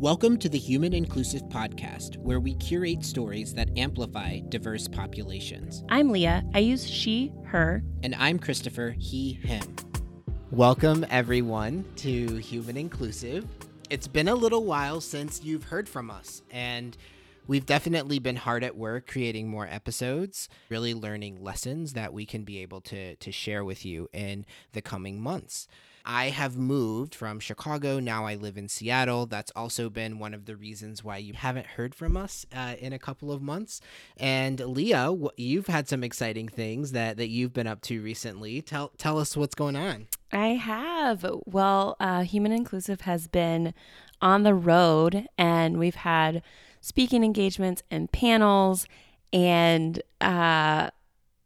[0.00, 5.84] Welcome to the Human Inclusive Podcast, where we curate stories that amplify diverse populations.
[5.88, 6.42] I'm Leah.
[6.52, 7.80] I use she, her.
[8.02, 9.62] And I'm Christopher, he, him.
[10.50, 13.46] Welcome, everyone, to Human Inclusive.
[13.88, 16.96] It's been a little while since you've heard from us, and
[17.46, 22.42] we've definitely been hard at work creating more episodes, really learning lessons that we can
[22.42, 25.68] be able to, to share with you in the coming months.
[26.04, 27.98] I have moved from Chicago.
[27.98, 29.26] Now I live in Seattle.
[29.26, 32.92] That's also been one of the reasons why you haven't heard from us uh, in
[32.92, 33.80] a couple of months.
[34.18, 38.60] And Leah, you've had some exciting things that, that you've been up to recently.
[38.60, 40.08] Tell tell us what's going on.
[40.30, 41.24] I have.
[41.46, 43.72] Well, uh, Human Inclusive has been
[44.20, 46.42] on the road, and we've had
[46.80, 48.86] speaking engagements and panels
[49.32, 50.90] and uh,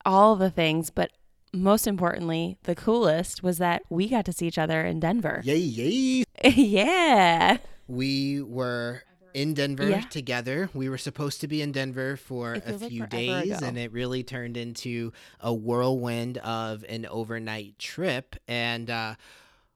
[0.05, 0.91] all the things.
[0.91, 1.12] But
[1.52, 5.41] most importantly, the coolest was that we got to see each other in Denver.
[5.45, 6.25] Yay, yay.
[6.45, 7.59] yeah.
[7.87, 9.02] We were
[9.34, 10.01] in Denver yeah.
[10.03, 10.69] together.
[10.75, 13.67] We were supposed to be in Denver for a few like days, ago.
[13.67, 18.37] and it really turned into a whirlwind of an overnight trip.
[18.47, 19.15] And uh,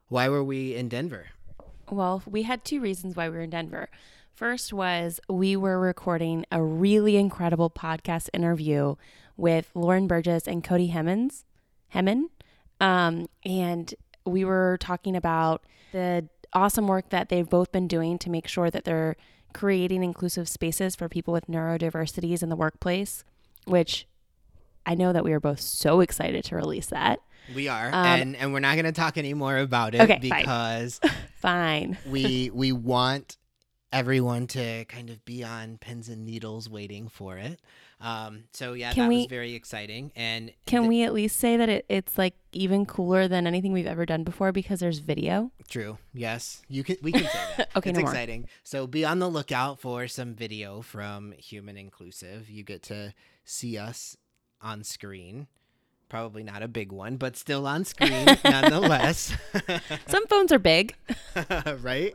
[0.09, 1.27] why were we in Denver?
[1.91, 3.89] Well, we had two reasons why we were in Denver.
[4.35, 8.97] First was we were recording a really incredible podcast interview
[9.37, 11.45] with Lauren Burgess and Cody Hemmons.
[11.95, 12.31] Hemmen.
[12.81, 18.31] Um, and we were talking about the awesome work that they've both been doing to
[18.31, 19.17] make sure that they're
[19.53, 23.25] creating inclusive spaces for people with neurodiversities in the workplace,
[23.67, 24.07] which
[24.85, 27.21] I know that we are both so excited to release that.
[27.55, 31.01] We are, um, and and we're not going to talk anymore about it okay, because
[31.37, 31.99] fine.
[32.09, 33.37] we we want
[33.93, 37.61] everyone to kind of be on pins and needles waiting for it.
[38.01, 40.11] Um, so yeah, can that we, was very exciting.
[40.17, 43.73] And can th- we at least say that it, it's like even cooler than anything
[43.73, 45.53] we've ever done before because there's video?
[45.69, 45.99] True.
[46.13, 46.97] Yes, you can.
[47.03, 47.71] We can say that.
[47.77, 48.41] okay, it's no exciting.
[48.41, 48.49] More.
[48.65, 52.51] So be on the lookout for some video from Human Inclusive.
[52.51, 54.17] You get to see us
[54.61, 55.47] on screen.
[56.13, 59.35] Probably not a big one, but still on screen nonetheless.
[60.07, 60.95] some phones are big,
[61.81, 62.15] right?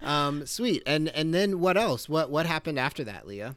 [0.00, 0.82] um, sweet.
[0.86, 2.08] And and then what else?
[2.08, 3.56] What what happened after that, Leah?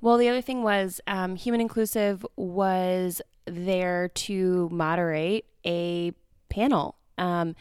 [0.00, 6.12] Well, the other thing was um, Human Inclusive was there to moderate a
[6.48, 6.96] panel.
[7.18, 7.54] Um,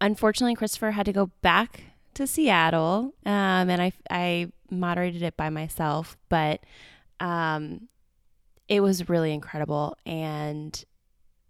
[0.00, 1.82] unfortunately, Christopher had to go back
[2.14, 6.60] to Seattle, um, and I, I moderated it by myself, but
[7.18, 7.88] um,
[8.68, 9.96] it was really incredible.
[10.04, 10.84] And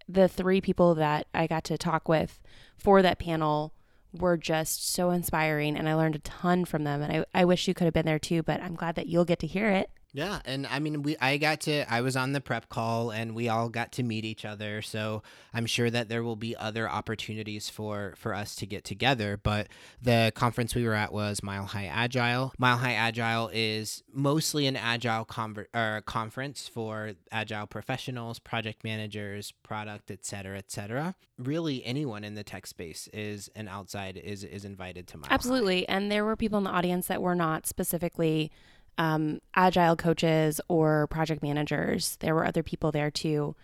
[0.07, 2.39] the three people that I got to talk with
[2.77, 3.73] for that panel
[4.13, 7.01] were just so inspiring, and I learned a ton from them.
[7.01, 9.25] And I, I wish you could have been there too, but I'm glad that you'll
[9.25, 9.89] get to hear it.
[10.17, 13.35] Yeah, and I mean, we I got to I was on the prep call and
[13.35, 14.81] we all got to meet each other.
[14.81, 15.21] So
[15.53, 19.37] I'm sure that there will be other opportunities for for us to get together.
[19.37, 19.67] But
[20.01, 22.51] the conference we were at was Mile High Agile.
[22.57, 29.53] Mile High Agile is mostly an agile conver- or conference for agile professionals, project managers,
[29.61, 31.13] product, et cetera, et cetera.
[31.37, 35.81] Really, anyone in the tech space is an outside is is invited to Mile Absolutely,
[35.81, 35.93] High.
[35.95, 38.51] and there were people in the audience that were not specifically
[38.97, 42.17] um, agile coaches or project managers.
[42.19, 43.55] There were other people there too.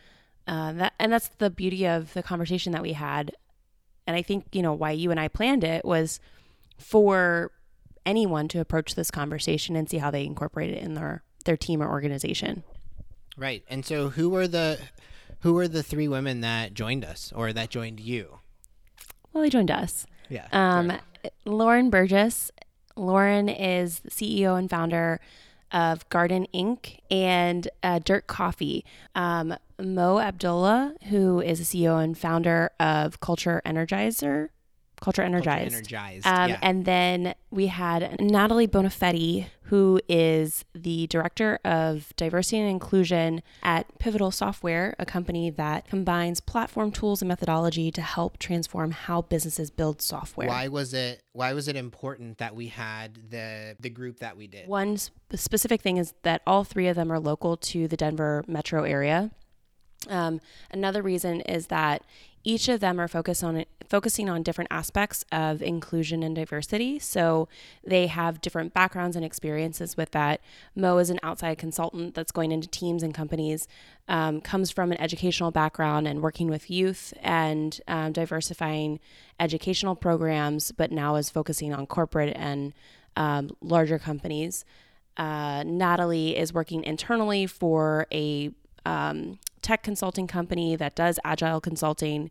[0.46, 3.34] Uh, that and that's the beauty of the conversation that we had.
[4.06, 6.20] And I think you know why you and I planned it was
[6.78, 7.52] for
[8.06, 11.82] anyone to approach this conversation and see how they incorporate it in their their team
[11.82, 12.64] or organization.
[13.38, 13.64] Right.
[13.68, 14.80] And so who were the
[15.40, 18.40] who were the three women that joined us or that joined you?
[19.32, 20.06] Well, they joined us.
[20.30, 20.48] Yeah.
[20.52, 20.94] Um,
[21.46, 22.52] Lauren Burgess
[22.96, 25.20] Lauren is the CEO and founder
[25.72, 27.00] of Garden Inc.
[27.10, 28.86] and uh, Dirt Coffee.
[29.16, 34.50] Um, Mo Abdullah, who is the CEO and founder of Culture Energizer,
[35.04, 35.74] Culture Energized.
[35.74, 36.60] Culture energized um, yeah.
[36.62, 44.00] And then we had Natalie Bonafetti, who is the director of diversity and inclusion at
[44.00, 49.70] Pivotal Software, a company that combines platform tools and methodology to help transform how businesses
[49.70, 50.48] build software.
[50.48, 51.22] Why was it?
[51.34, 54.70] Why was it important that we had the the group that we did?
[54.70, 54.96] One
[55.34, 59.32] specific thing is that all three of them are local to the Denver metro area.
[60.08, 60.40] Um,
[60.72, 62.04] another reason is that
[62.44, 67.00] each of them are focused on focusing on different aspects of inclusion and diversity.
[67.00, 67.48] So
[67.84, 70.42] they have different backgrounds and experiences with that.
[70.76, 73.68] Mo is an outside consultant that's going into teams and companies,
[74.08, 79.00] um, comes from an educational background and working with youth and um, diversifying
[79.40, 82.74] educational programs, but now is focusing on corporate and
[83.16, 84.66] um, larger companies.
[85.18, 88.52] Uh, Natalie is working internally for a
[88.86, 92.30] um, tech consulting company that does agile consulting.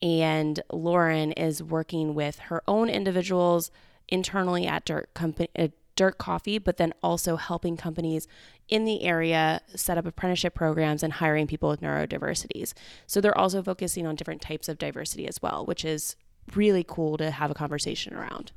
[0.00, 3.70] And Lauren is working with her own individuals
[4.08, 5.48] internally at Dirt Company.
[5.58, 8.28] Uh, Dirt Coffee, but then also helping companies
[8.68, 12.72] in the area set up apprenticeship programs and hiring people with neurodiversities.
[13.08, 16.14] So they're also focusing on different types of diversity as well, which is
[16.54, 18.52] really cool to have a conversation around.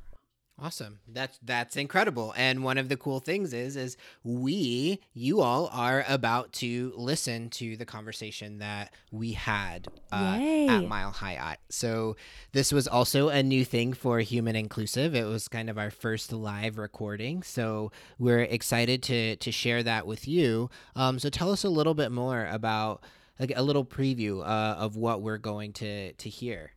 [0.62, 1.00] Awesome.
[1.08, 2.32] That's that's incredible.
[2.36, 7.50] And one of the cool things is is we you all are about to listen
[7.50, 10.38] to the conversation that we had uh,
[10.68, 11.56] at Mile High.
[11.68, 12.16] So
[12.52, 15.16] this was also a new thing for Human Inclusive.
[15.16, 17.42] It was kind of our first live recording.
[17.42, 20.70] So we're excited to to share that with you.
[20.94, 23.02] Um, so tell us a little bit more about
[23.40, 26.72] like a little preview uh, of what we're going to to hear.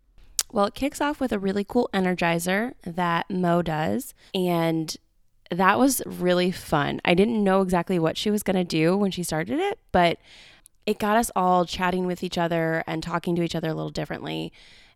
[0.51, 4.13] Well, it kicks off with a really cool energizer that Mo does.
[4.33, 4.95] And
[5.51, 7.01] that was really fun.
[7.05, 10.17] I didn't know exactly what she was going to do when she started it, but
[10.85, 13.91] it got us all chatting with each other and talking to each other a little
[13.91, 14.53] differently.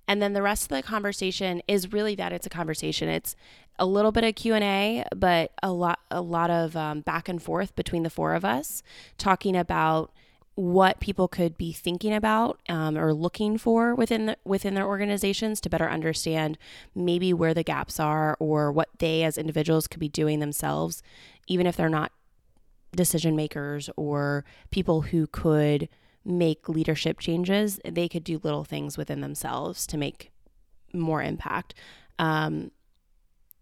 [0.07, 3.09] And then the rest of the conversation is really that it's a conversation.
[3.09, 3.35] It's
[3.77, 7.75] a little bit of Q&A, but a lot a lot of um, back and forth
[7.75, 8.81] between the four of us
[9.17, 10.11] talking about
[10.59, 15.61] what people could be thinking about um, or looking for within the, within their organizations
[15.61, 16.57] to better understand
[16.93, 21.01] maybe where the gaps are or what they as individuals could be doing themselves,
[21.47, 22.11] even if they're not
[22.93, 25.87] decision makers or people who could
[26.25, 27.79] make leadership changes.
[27.85, 30.29] They could do little things within themselves to make
[30.91, 31.73] more impact.
[32.17, 32.71] Um,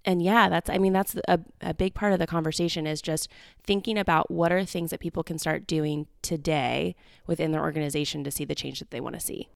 [0.07, 3.27] and yeah, that's, I mean, that's a, a big part of the conversation is just
[3.62, 6.95] thinking about what are things that people can start doing today
[7.27, 9.50] within their organization to see the change that they want to see.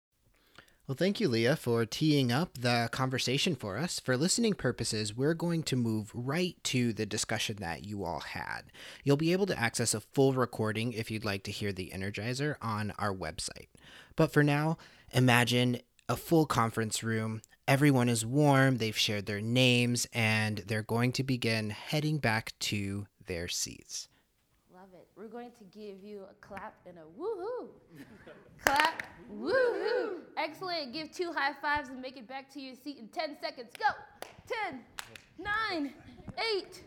[0.88, 3.98] Well, thank you, Leah, for teeing up the conversation for us.
[4.01, 8.63] For listening purposes, we're going to move right to the discussion that you all had.
[9.06, 12.56] You'll be able to access a full recording if you'd like to hear the Energizer
[12.62, 13.69] on our website.
[14.18, 14.77] But for now,
[15.13, 21.12] imagine a full conference room Everyone is warm, they've shared their names, and they're going
[21.13, 24.08] to begin heading back to their seats.
[24.74, 25.08] Love it.
[25.16, 27.68] We're going to give you a clap and a woohoo.
[28.66, 30.22] clap, woohoo.
[30.38, 30.92] Excellent.
[30.92, 33.69] Give two high fives and make it back to your seat in 10 seconds.
[33.78, 33.86] Go.
[34.69, 34.80] 10,
[35.40, 35.94] 9,
[36.58, 36.84] 8,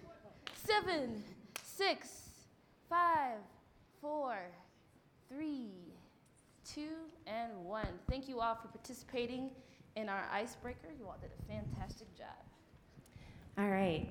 [0.55, 1.25] 7,
[1.62, 2.09] 6,
[2.88, 3.31] 5,
[4.00, 4.37] 4,
[5.29, 5.69] 3,
[6.75, 6.81] 2,
[7.26, 7.87] and 1.
[8.11, 9.50] Thank you all for participating
[9.96, 10.88] in our icebreaker.
[10.99, 12.26] You all did a fantastic job.
[13.56, 14.08] All right.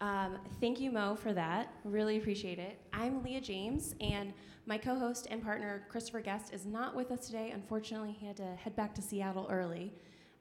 [0.00, 1.72] Um, thank you, Mo, for that.
[1.84, 2.78] Really appreciate it.
[2.92, 4.32] I'm Leah James, and
[4.64, 7.50] my co host and partner, Christopher Guest, is not with us today.
[7.50, 9.92] Unfortunately, he had to head back to Seattle early.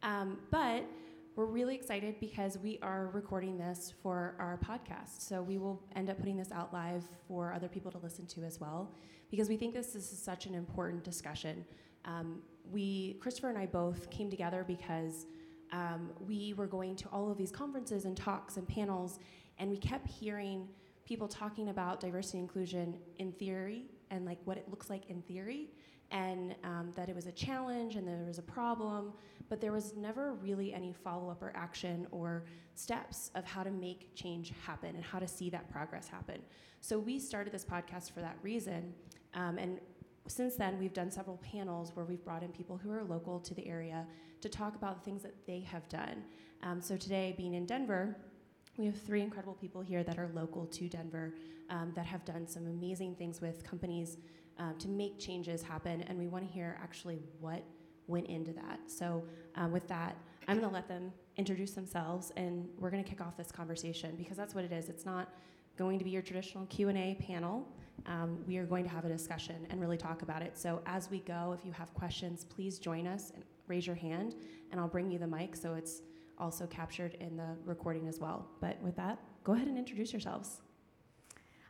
[0.03, 0.85] Um, but
[1.35, 5.21] we're really excited because we are recording this for our podcast.
[5.21, 8.43] So we will end up putting this out live for other people to listen to
[8.43, 8.91] as well,
[9.29, 11.65] because we think this is such an important discussion.
[12.05, 12.41] Um,
[12.71, 15.25] we, Christopher and I both came together because
[15.71, 19.19] um, we were going to all of these conferences and talks and panels,
[19.59, 20.67] and we kept hearing
[21.05, 25.21] people talking about diversity and inclusion in theory and like what it looks like in
[25.23, 25.69] theory,
[26.11, 29.11] and um, that it was a challenge and there was a problem,
[29.49, 33.71] but there was never really any follow up or action or steps of how to
[33.71, 36.41] make change happen and how to see that progress happen.
[36.79, 38.93] So we started this podcast for that reason,
[39.33, 39.79] um, and
[40.27, 43.53] since then, we've done several panels where we've brought in people who are local to
[43.53, 44.05] the area
[44.41, 46.23] to talk about the things that they have done.
[46.63, 48.15] Um, so today, being in Denver,
[48.77, 51.33] we have three incredible people here that are local to Denver
[51.69, 54.17] um, that have done some amazing things with companies
[54.59, 57.63] um, to make changes happen, and we want to hear actually what
[58.07, 58.79] went into that.
[58.87, 59.23] So,
[59.55, 60.15] um, with that,
[60.47, 64.15] I'm going to let them introduce themselves, and we're going to kick off this conversation
[64.15, 64.89] because that's what it is.
[64.89, 65.29] It's not
[65.77, 67.67] going to be your traditional Q&A panel
[68.05, 70.57] um, we are going to have a discussion and really talk about it.
[70.57, 74.35] So as we go, if you have questions, please join us and raise your hand,
[74.71, 76.01] and I'll bring you the mic so it's
[76.37, 78.47] also captured in the recording as well.
[78.61, 80.61] But with that, go ahead and introduce yourselves.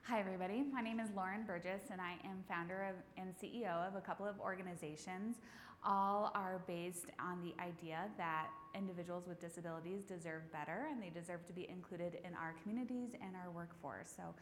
[0.03, 0.63] Hi, everybody.
[0.72, 4.25] My name is Lauren Burgess, and I am founder of, and CEO of a couple
[4.25, 5.36] of organizations.
[5.84, 11.46] All are based on the idea that individuals with disabilities deserve better and they deserve
[11.48, 14.13] to be included in our communities and our workforce.
[14.15, 14.34] So,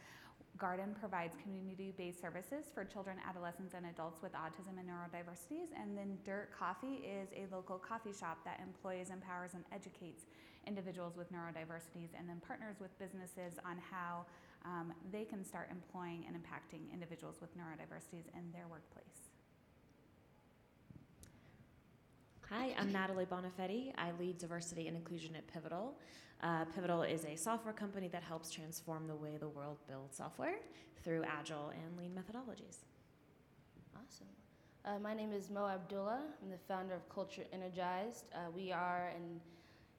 [0.58, 5.68] Garden provides community based services for children, adolescents, and adults with autism and neurodiversities.
[5.80, 10.24] And then Dirt Coffee is a local coffee shop that employs, empowers, and educates
[10.66, 14.26] individuals with neurodiversities and then partners with businesses on how
[14.64, 19.35] um, they can start employing and impacting individuals with neurodiversities in their workplace.
[22.50, 23.92] Hi, I'm Natalie Bonafetti.
[23.98, 25.94] I lead diversity and inclusion at Pivotal.
[26.44, 30.54] Uh, Pivotal is a software company that helps transform the way the world builds software
[31.02, 32.84] through agile and lean methodologies.
[33.96, 34.28] Awesome.
[34.84, 36.22] Uh, my name is Mo Abdullah.
[36.40, 38.26] I'm the founder of Culture Energized.
[38.32, 39.40] Uh, we are an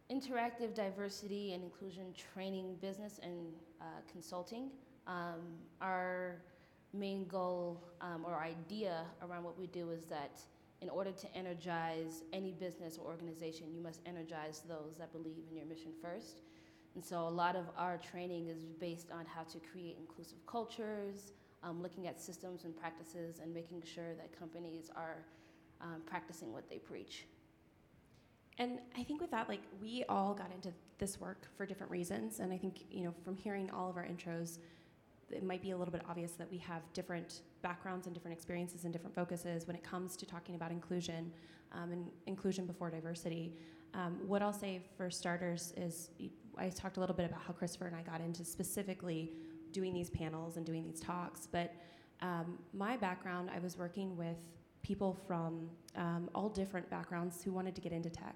[0.09, 3.51] interactive diversity and inclusion training business and
[3.81, 4.69] uh, consulting.
[5.05, 5.41] Um,
[5.81, 6.37] our
[6.93, 10.39] main goal um, or idea around what we do is that
[10.81, 15.57] in order to energize any business or organization, you must energize those that believe in
[15.57, 16.41] your mission first.
[16.95, 21.31] And so a lot of our training is based on how to create inclusive cultures,
[21.63, 25.25] um, looking at systems and practices, and making sure that companies are
[25.81, 27.25] um, practicing what they preach.
[28.57, 32.39] And I think with that, like we all got into this work for different reasons,
[32.39, 34.57] and I think you know from hearing all of our intros,
[35.31, 38.83] it might be a little bit obvious that we have different backgrounds and different experiences
[38.83, 41.31] and different focuses when it comes to talking about inclusion
[41.73, 43.53] um, and inclusion before diversity.
[43.93, 46.09] Um, what I'll say for starters is
[46.57, 49.33] I talked a little bit about how Christopher and I got into specifically
[49.71, 51.73] doing these panels and doing these talks, but
[52.21, 54.37] um, my background, I was working with
[54.81, 58.35] people from um, all different backgrounds who wanted to get into tech.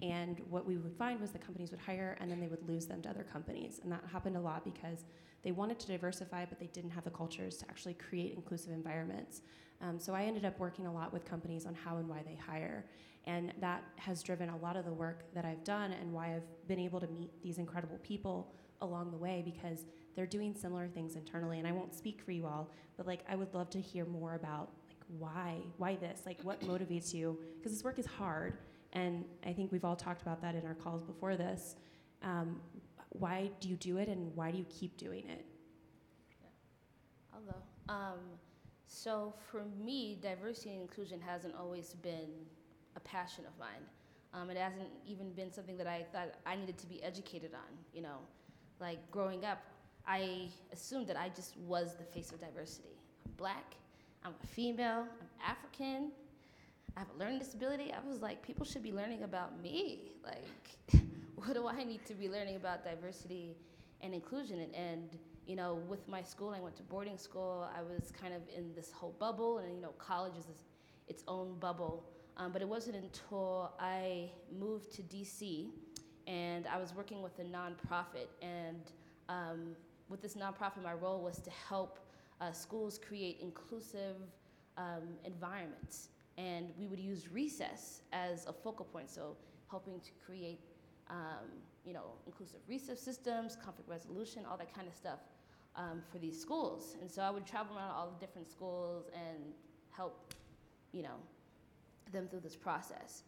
[0.00, 2.86] And what we would find was the companies would hire and then they would lose
[2.86, 3.80] them to other companies.
[3.82, 5.04] And that happened a lot because
[5.42, 9.42] they wanted to diversify, but they didn't have the cultures to actually create inclusive environments.
[9.80, 12.34] Um, so I ended up working a lot with companies on how and why they
[12.36, 12.84] hire.
[13.26, 16.66] And that has driven a lot of the work that I've done and why I've
[16.66, 21.16] been able to meet these incredible people along the way because they're doing similar things
[21.16, 21.58] internally.
[21.58, 24.34] And I won't speak for you all, but like I would love to hear more
[24.34, 27.38] about like why, why this, like what motivates you?
[27.56, 28.58] Because this work is hard,
[28.92, 31.76] and I think we've all talked about that in our calls before this.
[32.22, 32.60] Um,
[33.10, 35.44] why do you do it, and why do you keep doing it?
[37.32, 37.94] I'll.
[37.94, 38.18] Um,
[38.86, 42.30] so for me, diversity and inclusion hasn't always been
[42.96, 43.84] a passion of mine.
[44.34, 47.76] Um, it hasn't even been something that I thought I needed to be educated on.
[47.94, 48.18] You know,
[48.80, 49.58] like growing up,
[50.06, 52.96] I assumed that I just was the face of diversity.
[53.26, 53.74] I'm black,
[54.24, 56.10] I'm a female, I'm African,
[56.98, 57.92] I have a learning disability.
[57.92, 60.10] I was like, people should be learning about me.
[60.24, 61.04] Like,
[61.36, 63.54] what do I need to be learning about diversity
[64.00, 64.58] and inclusion?
[64.58, 67.68] And, and, you know, with my school, I went to boarding school.
[67.72, 70.64] I was kind of in this whole bubble, and you know, college is this,
[71.06, 72.02] its own bubble.
[72.36, 75.68] Um, but it wasn't until I moved to DC,
[76.26, 78.26] and I was working with a nonprofit.
[78.42, 78.90] And
[79.28, 79.76] um,
[80.08, 82.00] with this nonprofit, my role was to help
[82.40, 84.16] uh, schools create inclusive
[84.76, 86.08] um, environments.
[86.38, 89.36] And we would use recess as a focal point, so
[89.68, 90.60] helping to create
[91.10, 91.48] um,
[91.84, 95.20] you know, inclusive recess systems, conflict resolution, all that kind of stuff
[95.76, 96.96] um, for these schools.
[97.00, 99.38] And so I would travel around all the different schools and
[99.90, 100.34] help,
[100.92, 101.16] you know,
[102.12, 103.22] them through this process.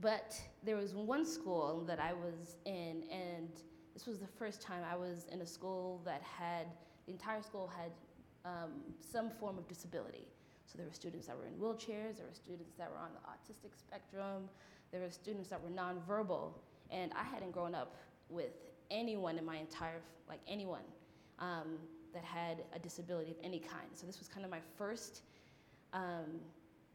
[0.00, 3.48] But there was one school that I was in, and
[3.94, 6.66] this was the first time I was in a school that had,
[7.06, 7.92] the entire school had
[8.44, 10.26] um, some form of disability.
[10.66, 13.20] So there were students that were in wheelchairs, there were students that were on the
[13.30, 14.48] autistic spectrum,
[14.90, 16.52] there were students that were nonverbal,
[16.90, 17.96] and I hadn't grown up
[18.28, 18.52] with
[18.90, 20.82] anyone in my entire, like anyone
[21.38, 21.78] um,
[22.12, 23.88] that had a disability of any kind.
[23.94, 25.22] So this was kind of my first
[25.92, 26.40] um,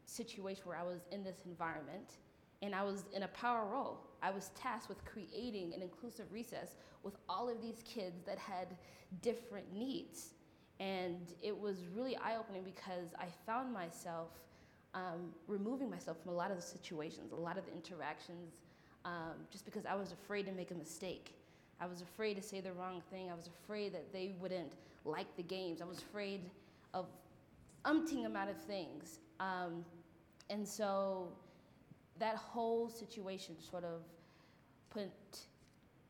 [0.04, 2.18] situation where I was in this environment
[2.60, 3.98] and I was in a power role.
[4.22, 8.68] I was tasked with creating an inclusive recess with all of these kids that had
[9.20, 10.34] different needs.
[10.82, 14.30] And it was really eye opening because I found myself
[14.94, 18.56] um, removing myself from a lot of the situations, a lot of the interactions,
[19.04, 21.34] um, just because I was afraid to make a mistake.
[21.80, 23.30] I was afraid to say the wrong thing.
[23.30, 24.72] I was afraid that they wouldn't
[25.04, 25.80] like the games.
[25.80, 26.40] I was afraid
[26.94, 27.06] of
[27.84, 29.20] umpting amount of things.
[29.38, 29.84] Um,
[30.50, 31.28] and so
[32.18, 34.00] that whole situation sort of
[34.90, 35.10] put,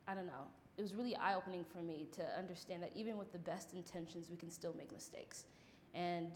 [0.09, 0.47] I don't know,
[0.79, 4.29] it was really eye opening for me to understand that even with the best intentions,
[4.31, 5.45] we can still make mistakes.
[5.95, 6.33] And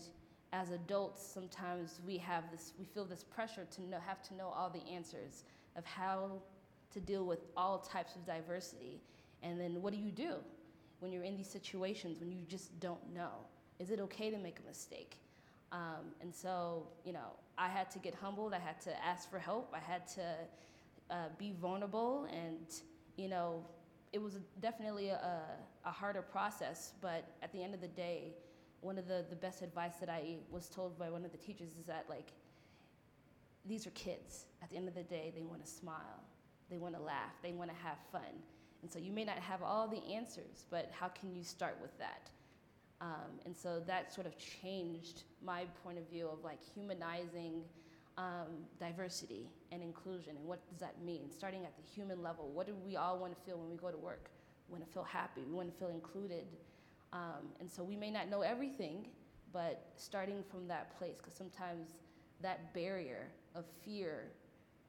[0.52, 4.48] as adults, sometimes we have this, we feel this pressure to know, have to know
[4.48, 5.44] all the answers
[5.76, 6.32] of how
[6.92, 9.00] to deal with all types of diversity.
[9.42, 10.34] And then what do you do
[11.00, 13.30] when you're in these situations when you just don't know?
[13.78, 15.18] Is it okay to make a mistake?
[15.72, 18.54] Um, and so, you know, I had to get humbled.
[18.54, 19.74] I had to ask for help.
[19.74, 20.34] I had to
[21.10, 22.26] uh, be vulnerable.
[22.32, 22.66] And,
[23.16, 23.64] you know,
[24.12, 25.42] it was definitely a,
[25.84, 26.92] a harder process.
[27.00, 28.34] But at the end of the day,
[28.80, 31.70] one of the, the best advice that I was told by one of the teachers
[31.78, 32.32] is that, like,
[33.64, 34.46] these are kids.
[34.62, 36.22] At the end of the day, they want to smile,
[36.70, 38.22] they want to laugh, they want to have fun.
[38.82, 41.96] And so you may not have all the answers, but how can you start with
[41.98, 42.30] that?
[43.00, 47.62] Um, and so that sort of changed my point of view of like humanizing
[48.18, 51.30] um, diversity and inclusion and what does that mean?
[51.30, 53.90] Starting at the human level, what do we all want to feel when we go
[53.90, 54.30] to work?
[54.68, 56.46] We want to feel happy, we want to feel included.
[57.12, 59.06] Um, and so we may not know everything,
[59.52, 61.94] but starting from that place, because sometimes
[62.42, 64.32] that barrier of fear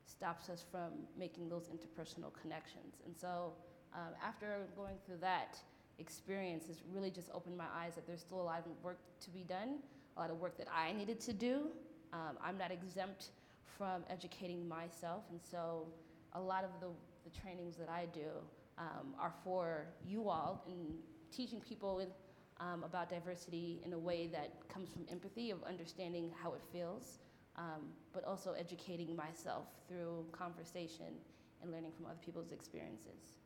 [0.05, 2.96] stops us from making those interpersonal connections.
[3.05, 3.53] And so
[3.93, 5.57] um, after going through that
[6.00, 9.29] experience, it's really just opened my eyes that there's still a lot of work to
[9.29, 9.79] be done,
[10.15, 11.67] a lot of work that I needed to do.
[12.14, 13.30] Um, I'm not exempt
[13.78, 15.88] from educating myself, and so
[16.34, 16.88] a lot of the,
[17.30, 18.30] the trainings that I do
[18.78, 20.96] um, are for you all in
[21.32, 22.08] teaching people in,
[22.60, 27.20] um, about diversity in a way that comes from empathy of understanding how it feels,
[27.56, 31.14] um, but also educating myself through conversation
[31.62, 33.38] and learning from other people's experiences.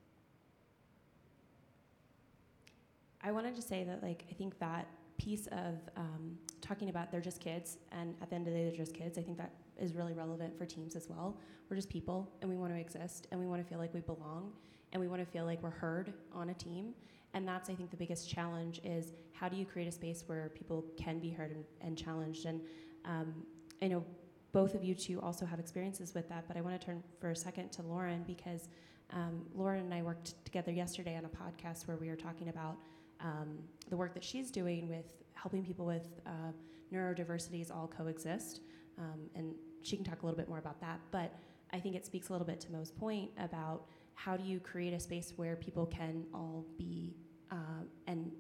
[3.24, 4.88] I wanted to say that, like, I think that
[5.22, 8.66] piece of um, talking about they're just kids, and at the end of the day,
[8.66, 11.38] they're just kids, I think that is really relevant for teams as well.
[11.70, 14.00] We're just people, and we want to exist, and we want to feel like we
[14.02, 14.52] belong,
[14.92, 16.94] and we want to feel like we're heard on a team.
[17.34, 20.50] And that's, I think, the biggest challenge is how do you create a space where
[20.50, 22.46] people can be heard and, and challenged?
[22.46, 22.62] And
[23.06, 23.34] um,
[23.82, 24.04] I know
[24.52, 27.30] both of you two also have experiences with that, but I want to turn for
[27.30, 28.68] a second to Lauren because
[29.14, 32.78] um, Lauren and I worked together yesterday on a podcast where we were talking about
[33.24, 33.58] um,
[33.90, 36.52] the work that she's doing with helping people with uh,
[36.94, 38.62] neurodiversities all coexist.
[38.98, 41.00] Um, and she can talk a little bit more about that.
[41.12, 41.34] But
[41.74, 44.94] I think it speaks a little bit to Mo's point about how do you create
[44.94, 47.16] a space where people can all be
[47.52, 48.32] uh, and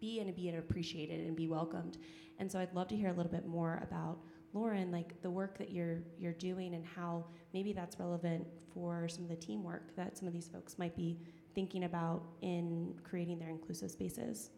[0.00, 1.98] be and be appreciated and be welcomed.
[2.38, 4.18] And so I'd love to hear a little bit more about
[4.52, 9.24] Lauren, like the work that you're you're doing and how maybe that's relevant for some
[9.24, 11.18] of the teamwork that some of these folks might be
[11.54, 14.50] thinking about in creating their inclusive spaces?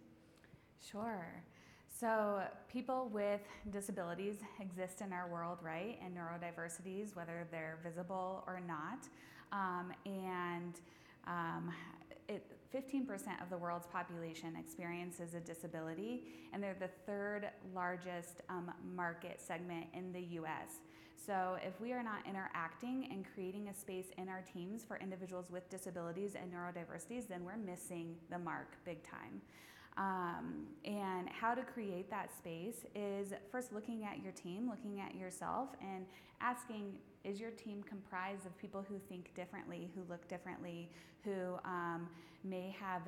[0.90, 1.42] Sure.
[1.88, 6.00] So, people with disabilities exist in our world, right?
[6.04, 9.06] And neurodiversities, whether they're visible or not.
[9.52, 10.80] Um, and
[11.26, 11.70] um,
[12.28, 12.44] it,
[12.74, 19.40] 15% of the world's population experiences a disability, and they're the third largest um, market
[19.40, 20.80] segment in the US.
[21.24, 25.50] So, if we are not interacting and creating a space in our teams for individuals
[25.50, 29.40] with disabilities and neurodiversities, then we're missing the mark big time.
[29.96, 35.14] Um, and how to create that space is first looking at your team, looking at
[35.14, 36.06] yourself, and
[36.40, 36.94] asking
[37.24, 40.90] is your team comprised of people who think differently, who look differently,
[41.22, 42.08] who um,
[42.42, 43.02] may have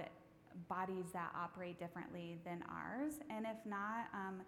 [0.69, 3.15] bodies that operate differently than ours?
[3.29, 4.43] And if not, um,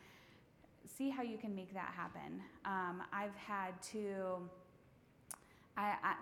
[0.87, 2.41] see how you can make that happen.
[2.65, 4.39] Um, I've had to,
[5.77, 6.15] I, I,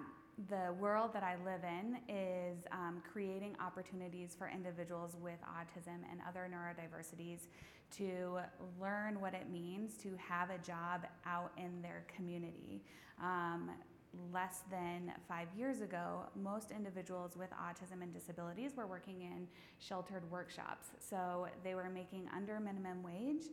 [0.48, 6.20] the world that I live in is um, creating opportunities for individuals with autism and
[6.28, 7.46] other neurodiversities
[7.98, 8.38] to
[8.80, 12.82] learn what it means to have a job out in their community.
[13.22, 13.70] Um,
[14.32, 19.46] less than five years ago, most individuals with autism and disabilities were working in
[19.78, 20.88] sheltered workshops.
[20.98, 23.46] So they were making under minimum wage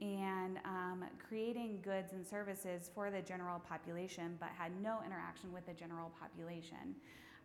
[0.00, 5.66] and um, creating goods and services for the general population, but had no interaction with
[5.66, 6.94] the general population.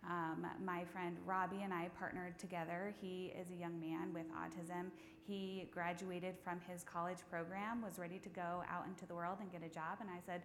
[0.08, 2.94] Um, my friend Robbie and I partnered together.
[3.02, 4.92] He is a young man with autism.
[5.26, 9.52] He graduated from his college program, was ready to go out into the world and
[9.52, 10.00] get a job.
[10.02, 10.44] And I said,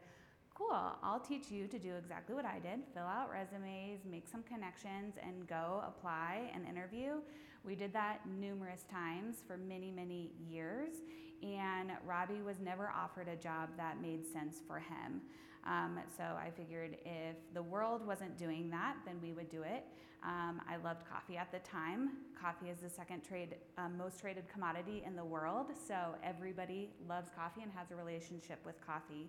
[0.54, 4.42] Cool, I'll teach you to do exactly what I did fill out resumes, make some
[4.42, 7.20] connections, and go apply and interview.
[7.64, 10.94] We did that numerous times for many, many years
[11.42, 15.22] and Robbie was never offered a job that made sense for him.
[15.66, 19.84] Um, so I figured if the world wasn't doing that, then we would do it.
[20.24, 22.10] Um, I loved coffee at the time.
[22.40, 27.30] Coffee is the second trade um, most traded commodity in the world, so everybody loves
[27.36, 29.28] coffee and has a relationship with coffee.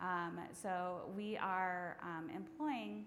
[0.00, 3.06] Um, so we are um, employing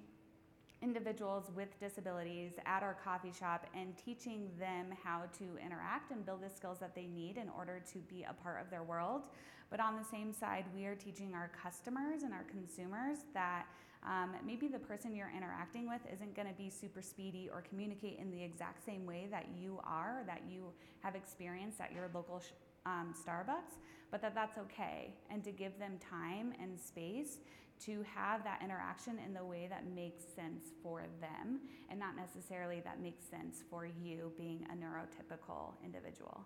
[0.81, 6.41] individuals with disabilities at our coffee shop and teaching them how to interact and build
[6.41, 9.23] the skills that they need in order to be a part of their world.
[9.69, 13.65] But on the same side, we are teaching our customers and our consumers that
[14.03, 18.17] um, maybe the person you're interacting with isn't going to be super speedy or communicate
[18.17, 22.39] in the exact same way that you are, that you have experienced at your local
[22.39, 22.53] sh-
[22.85, 23.75] um, Starbucks,
[24.09, 27.39] but that that's okay, and to give them time and space
[27.85, 32.81] to have that interaction in the way that makes sense for them and not necessarily
[32.81, 36.43] that makes sense for you being a neurotypical individual.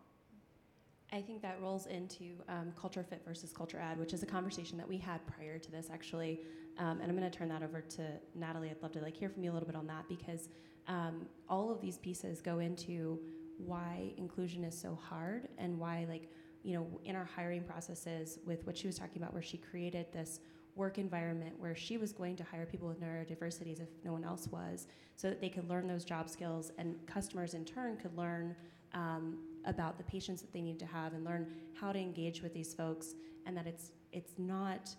[1.11, 4.77] I think that rolls into um, culture fit versus culture add, which is a conversation
[4.79, 6.39] that we had prior to this, actually.
[6.79, 8.71] Um, and I'm going to turn that over to Natalie.
[8.71, 10.49] I'd love to like hear from you a little bit on that because
[10.87, 13.19] um, all of these pieces go into
[13.57, 16.31] why inclusion is so hard and why, like,
[16.63, 20.07] you know, in our hiring processes, with what she was talking about, where she created
[20.11, 20.39] this
[20.75, 24.47] work environment where she was going to hire people with neurodiversities if no one else
[24.47, 28.55] was, so that they could learn those job skills and customers in turn could learn
[28.93, 31.47] um, about the patience that they need to have and learn
[31.79, 34.89] how to engage with these folks, and that it's it's not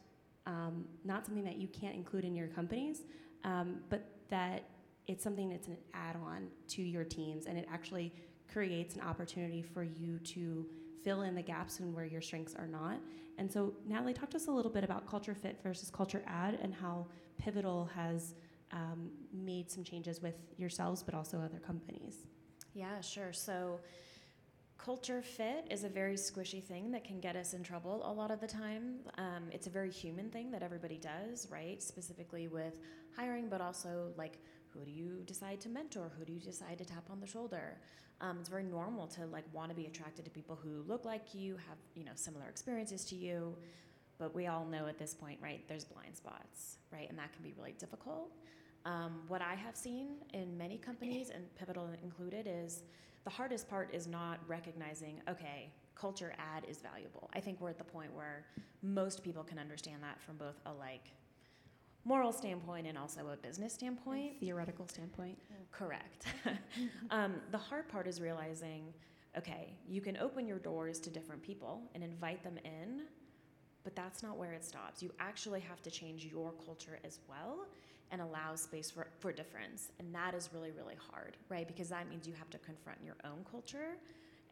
[0.46, 3.02] um, not something that you can't include in your companies,
[3.44, 4.64] um, but that
[5.06, 8.12] it's something that's an add-on to your teams, and it actually
[8.52, 10.66] creates an opportunity for you to
[11.04, 12.98] fill in the gaps and where your strengths are not.
[13.38, 16.58] And so, Natalie, talk to us a little bit about culture fit versus culture add,
[16.62, 17.06] and how
[17.38, 18.34] Pivotal has
[18.72, 22.26] um, made some changes with yourselves, but also other companies.
[22.74, 23.32] Yeah, sure.
[23.32, 23.80] So,
[24.78, 28.30] culture fit is a very squishy thing that can get us in trouble a lot
[28.30, 28.96] of the time.
[29.18, 31.82] Um, it's a very human thing that everybody does, right?
[31.82, 32.78] Specifically with
[33.16, 34.38] hiring, but also like
[34.74, 36.10] who do you decide to mentor?
[36.18, 37.78] Who do you decide to tap on the shoulder?
[38.20, 41.34] Um, it's very normal to like want to be attracted to people who look like
[41.34, 43.56] you, have you know similar experiences to you.
[44.18, 45.66] But we all know at this point, right?
[45.68, 48.30] There's blind spots, right, and that can be really difficult.
[48.84, 52.82] Um, what I have seen in many companies, and Pivotal included, is
[53.24, 57.30] the hardest part is not recognizing, okay, culture add is valuable.
[57.34, 58.44] I think we're at the point where
[58.82, 61.12] most people can understand that from both a like
[62.04, 64.38] moral standpoint and also a business standpoint.
[64.40, 65.38] Theoretical standpoint.
[65.76, 66.26] Correct.
[67.10, 68.92] um, the hard part is realizing,
[69.36, 73.02] okay, you can open your doors to different people and invite them in,
[73.82, 75.02] but that's not where it stops.
[75.02, 77.66] You actually have to change your culture as well
[78.12, 79.88] and allow space for, for difference.
[79.98, 81.66] And that is really, really hard, right?
[81.66, 83.96] Because that means you have to confront your own culture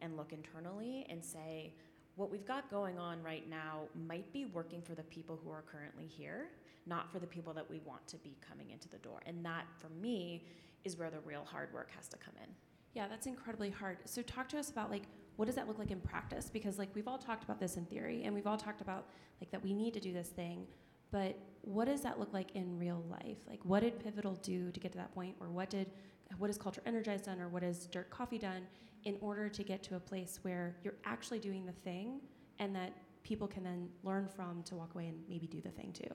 [0.01, 1.73] and look internally and say,
[2.15, 5.63] what we've got going on right now might be working for the people who are
[5.71, 6.49] currently here,
[6.85, 9.21] not for the people that we want to be coming into the door.
[9.25, 10.43] And that, for me,
[10.83, 12.49] is where the real hard work has to come in.
[12.93, 13.97] Yeah, that's incredibly hard.
[14.05, 15.03] So talk to us about like
[15.35, 16.49] what does that look like in practice?
[16.51, 19.07] Because like we've all talked about this in theory and we've all talked about
[19.41, 20.67] like that we need to do this thing,
[21.11, 23.37] but what does that look like in real life?
[23.49, 25.89] Like what did Pivotal do to get to that point or what did
[26.37, 28.65] what has Culture Energized done or what has Dirt Coffee done
[29.03, 32.21] in order to get to a place where you're actually doing the thing
[32.59, 32.93] and that
[33.23, 36.13] people can then learn from to walk away and maybe do the thing too?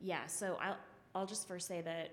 [0.00, 0.76] Yeah, so I'll
[1.14, 2.10] I'll just first say that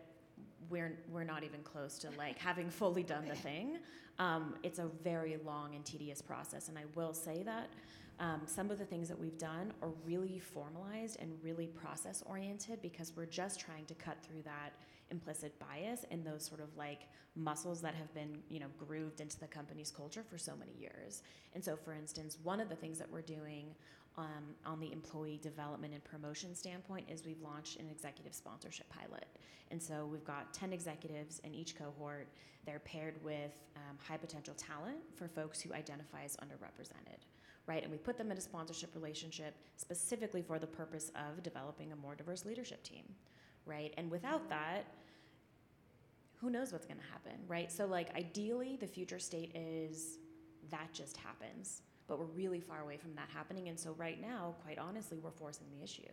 [0.70, 3.78] we're we're not even close to like having fully done the thing.
[4.18, 7.70] Um, it's a very long and tedious process, and I will say that
[8.20, 12.82] um, some of the things that we've done are really formalized and really process oriented
[12.82, 14.74] because we're just trying to cut through that
[15.10, 19.40] implicit bias and those sort of like muscles that have been you know grooved into
[19.40, 21.24] the company's culture for so many years.
[21.56, 23.74] And so, for instance, one of the things that we're doing
[24.18, 29.26] um, on the employee development and promotion standpoint is we've launched an executive sponsorship pilot.
[29.72, 32.28] And so we've got 10 executives in each cohort.
[32.66, 37.20] They're paired with um, high potential talent for folks who identify as underrepresented,
[37.68, 37.84] right?
[37.84, 41.96] And we put them in a sponsorship relationship specifically for the purpose of developing a
[41.96, 43.04] more diverse leadership team,
[43.66, 43.94] right?
[43.98, 44.86] And without that,
[46.42, 47.72] who knows what's going to happen, right?
[47.72, 50.18] So, like, ideally, the future state is
[50.70, 53.70] that just happens but we're really far away from that happening.
[53.70, 56.12] And so, right now, quite honestly, we're forcing the issue,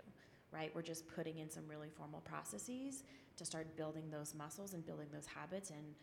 [0.53, 0.71] right?
[0.75, 3.03] We're just putting in some really formal processes
[3.37, 5.95] to start building those muscles and building those habits and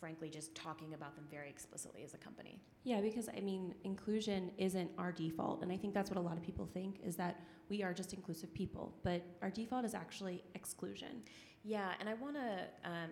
[0.00, 2.58] frankly just talking about them very explicitly as a company.
[2.82, 5.62] Yeah, because I mean, inclusion isn't our default.
[5.62, 7.38] And I think that's what a lot of people think is that
[7.68, 11.22] we are just inclusive people, but our default is actually exclusion.
[11.62, 13.10] Yeah, and I want to um,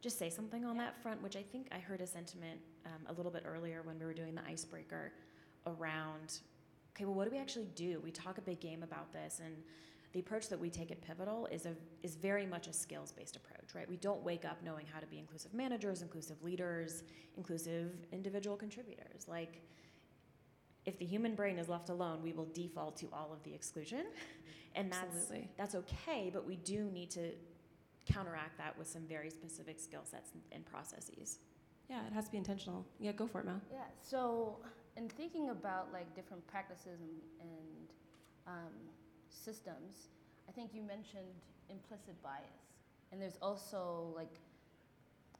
[0.00, 3.12] just say something on that front, which I think I heard a sentiment um, a
[3.12, 5.12] little bit earlier when we were doing the icebreaker
[5.66, 6.40] around
[6.96, 8.00] okay, well, what do we actually do?
[8.02, 9.54] We talk a big game about this, and
[10.12, 13.36] the approach that we take at Pivotal is a is very much a skills based
[13.36, 13.88] approach, right?
[13.88, 17.02] We don't wake up knowing how to be inclusive managers, inclusive leaders,
[17.36, 19.28] inclusive individual contributors.
[19.28, 19.60] Like,
[20.86, 24.06] if the human brain is left alone, we will default to all of the exclusion,
[24.74, 25.50] and that's Absolutely.
[25.58, 26.30] that's okay.
[26.32, 27.32] But we do need to
[28.06, 31.40] counteract that with some very specific skill sets and, and processes.
[31.90, 32.86] Yeah, it has to be intentional.
[32.98, 33.60] Yeah, go for it, Mel.
[33.70, 33.78] Yeah.
[34.00, 34.56] So,
[34.96, 37.88] in thinking about like different practices and, and
[38.46, 38.72] um,
[39.28, 40.08] systems,
[40.48, 41.34] I think you mentioned
[41.70, 42.72] implicit bias,
[43.12, 44.40] and there's also like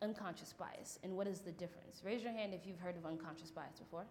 [0.03, 0.99] unconscious bias.
[1.03, 2.03] And what is the difference?
[2.05, 4.05] Raise your hand if you've heard of unconscious bias before.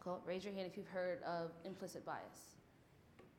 [0.00, 0.20] Cool.
[0.26, 2.54] Raise your hand if you've heard of implicit bias.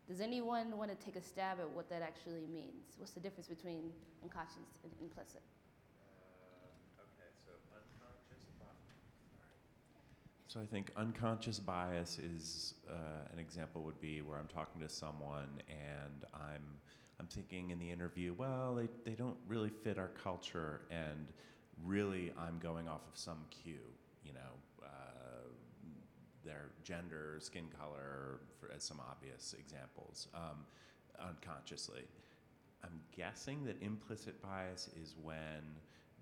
[0.08, 2.96] Does anyone want to take a stab at what that actually means?
[2.98, 3.92] What's the difference between
[4.24, 5.42] unconscious and implicit?
[10.58, 14.90] So I think unconscious bias is uh, an example would be where I'm talking to
[14.90, 16.64] someone and I'm
[17.20, 21.28] I'm thinking in the interview, well, they, they don't really fit our culture, and
[21.84, 23.88] really I'm going off of some cue,
[24.24, 25.48] you know, uh,
[26.46, 30.66] their gender, skin color, for, as some obvious examples, um,
[31.20, 32.04] unconsciously.
[32.84, 35.64] I'm guessing that implicit bias is when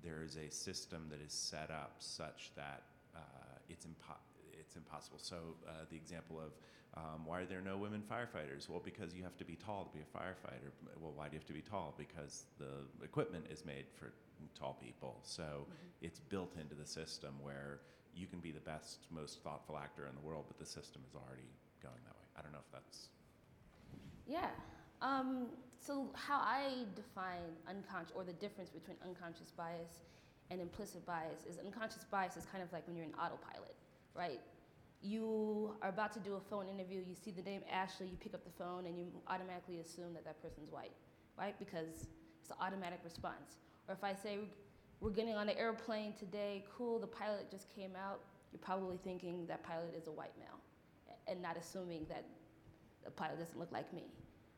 [0.04, 2.84] there is a system that is set up such that
[3.70, 4.24] it's impo-
[4.54, 5.20] it's impossible.
[5.22, 6.52] So uh, the example of
[6.98, 8.70] um, why are there no women firefighters?
[8.70, 10.72] Well, because you have to be tall to be a firefighter.
[11.02, 11.94] Well, why do you have to be tall?
[11.98, 14.14] Because the equipment is made for
[14.58, 15.20] tall people.
[15.24, 16.06] So mm-hmm.
[16.06, 17.80] it's built into the system where
[18.16, 21.16] you can be the best, most thoughtful actor in the world, but the system is
[21.16, 21.50] already
[21.84, 22.28] going that way.
[22.40, 23.10] I don't know if that's.
[24.26, 24.48] Yeah.
[25.02, 25.48] Um,
[25.86, 30.06] so how I define unconscious or the difference between unconscious bias
[30.52, 33.76] and implicit bias is unconscious bias is kind of like when you're in autopilot,
[34.14, 34.40] right?
[35.02, 38.34] You are about to do a phone interview, you see the name Ashley, you pick
[38.34, 40.94] up the phone, and you automatically assume that that person's white,
[41.38, 41.58] right?
[41.60, 42.08] Because
[42.42, 43.58] it's an automatic response.
[43.88, 44.40] Or if I say,
[45.02, 48.20] we're getting on an airplane today, cool, the pilot just came out,
[48.52, 50.60] you're probably thinking that pilot is a white male
[51.28, 52.24] and not assuming that
[53.04, 54.06] the pilot doesn't look like me.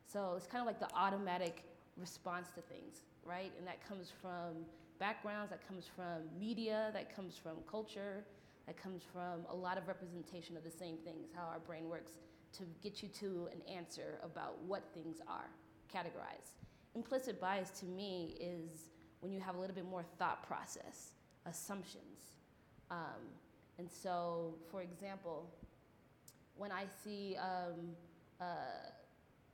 [0.06, 1.64] So it's kind of like the automatic
[1.98, 3.52] response to things, right?
[3.58, 4.66] And that comes from
[5.00, 8.24] backgrounds, that comes from media, that comes from culture,
[8.66, 12.14] that comes from a lot of representation of the same things, how our brain works
[12.54, 15.50] to get you to an answer about what things are
[15.94, 16.52] categorized.
[16.96, 21.12] Implicit bias to me is when you have a little bit more thought process,
[21.46, 22.38] assumptions.
[22.92, 23.32] Um,
[23.78, 25.50] and so, for example,
[26.56, 27.96] when I see um,
[28.42, 28.46] uh,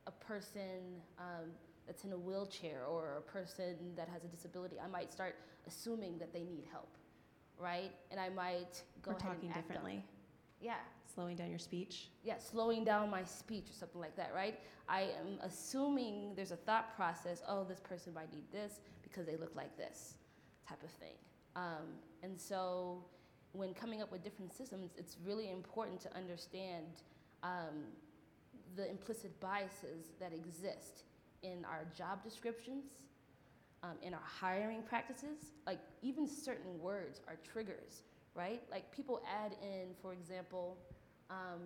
[0.06, 1.50] a person um,
[1.86, 6.18] that's in a wheelchair or a person that has a disability, I might start assuming
[6.18, 6.96] that they need help,
[7.58, 7.92] right?
[8.10, 9.98] And I might go or ahead talking and act differently.
[9.98, 10.04] Up.
[10.60, 10.74] Yeah.
[11.14, 12.08] Slowing down your speech.
[12.24, 14.58] Yeah, slowing down my speech or something like that, right?
[14.88, 17.42] I am assuming there's a thought process.
[17.48, 20.14] Oh, this person might need this because they look like this,
[20.68, 21.14] type of thing.
[21.56, 23.04] Um, and so,
[23.52, 26.86] when coming up with different systems, it's really important to understand
[27.42, 27.84] um,
[28.76, 31.04] the implicit biases that exist
[31.44, 32.84] in our job descriptions,
[33.82, 35.52] um, in our hiring practices.
[35.66, 38.02] Like, even certain words are triggers,
[38.34, 38.62] right?
[38.70, 40.78] Like, people add in, for example,
[41.30, 41.60] um,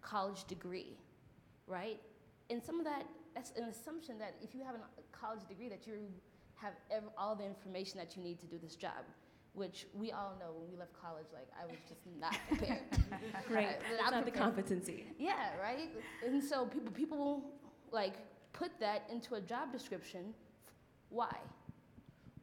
[0.00, 0.96] college degree,
[1.66, 2.00] right?
[2.48, 4.78] And some of that, that's an assumption that if you have a
[5.12, 5.94] college degree, that you
[6.54, 9.04] have ev- all the information that you need to do this job
[9.54, 12.82] which we all know when we left college, like I was just not prepared.
[13.48, 15.06] right, not, not the competency.
[15.18, 15.90] Yeah, right.
[16.26, 17.44] And so people people
[17.92, 18.14] like
[18.54, 20.32] put that into a job description.
[21.10, 21.36] Why?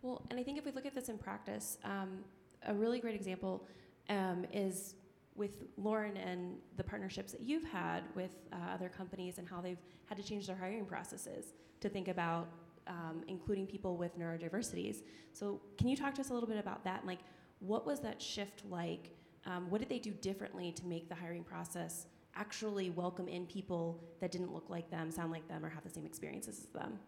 [0.03, 2.19] Well, and I think if we look at this in practice, um,
[2.67, 3.65] a really great example
[4.09, 4.95] um, is
[5.35, 9.81] with Lauren and the partnerships that you've had with uh, other companies and how they've
[10.05, 12.47] had to change their hiring processes to think about
[12.87, 14.97] um, including people with neurodiversities.
[15.33, 16.99] So, can you talk to us a little bit about that?
[16.99, 17.19] And like,
[17.59, 19.11] what was that shift like?
[19.45, 24.03] Um, what did they do differently to make the hiring process actually welcome in people
[24.19, 26.99] that didn't look like them, sound like them, or have the same experiences as them?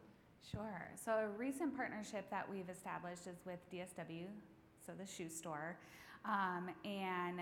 [0.52, 0.92] Sure.
[1.04, 4.28] So, a recent partnership that we've established is with DSW,
[4.86, 5.78] so the shoe store.
[6.26, 7.42] Um, and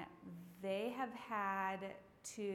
[0.61, 1.79] they have had
[2.35, 2.53] to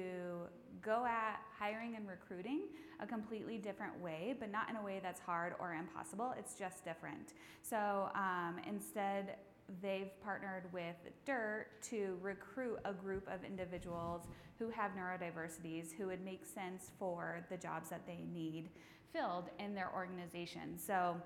[0.82, 2.62] go at hiring and recruiting
[3.00, 6.34] a completely different way, but not in a way that's hard or impossible.
[6.38, 7.34] It's just different.
[7.62, 9.36] So um, instead,
[9.82, 14.26] they've partnered with DIRT to recruit a group of individuals
[14.58, 18.70] who have neurodiversities who would make sense for the jobs that they need
[19.12, 20.78] filled in their organization.
[20.78, 21.16] So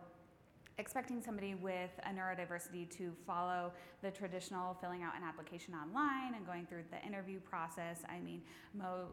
[0.79, 3.73] expecting somebody with a neurodiversity to follow
[4.03, 7.99] the traditional filling out an application online and going through the interview process.
[8.09, 8.43] I mean,
[8.75, 9.13] Mo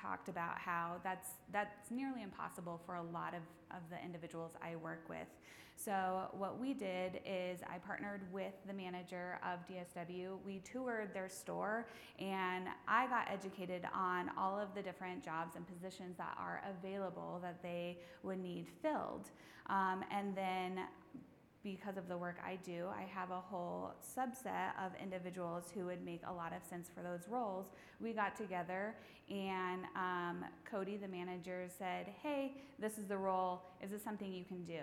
[0.00, 3.42] talked about how that's that's nearly impossible for a lot of,
[3.76, 5.28] of the individuals I work with.
[5.76, 10.38] So what we did is I partnered with the manager of DSW.
[10.44, 11.86] We toured their store
[12.18, 17.38] and I got educated on all of the different jobs and positions that are available
[17.42, 19.30] that they would need filled.
[19.68, 20.80] Um, and then
[21.66, 26.04] because of the work I do, I have a whole subset of individuals who would
[26.04, 27.66] make a lot of sense for those roles.
[28.00, 28.94] We got together,
[29.28, 33.62] and um, Cody, the manager, said, Hey, this is the role.
[33.82, 34.82] Is this something you can do?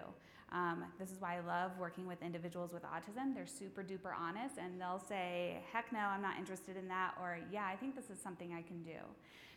[0.51, 3.33] Um, this is why I love working with individuals with autism.
[3.33, 7.39] They're super duper honest, and they'll say, Heck no, I'm not interested in that, or
[7.49, 8.99] Yeah, I think this is something I can do.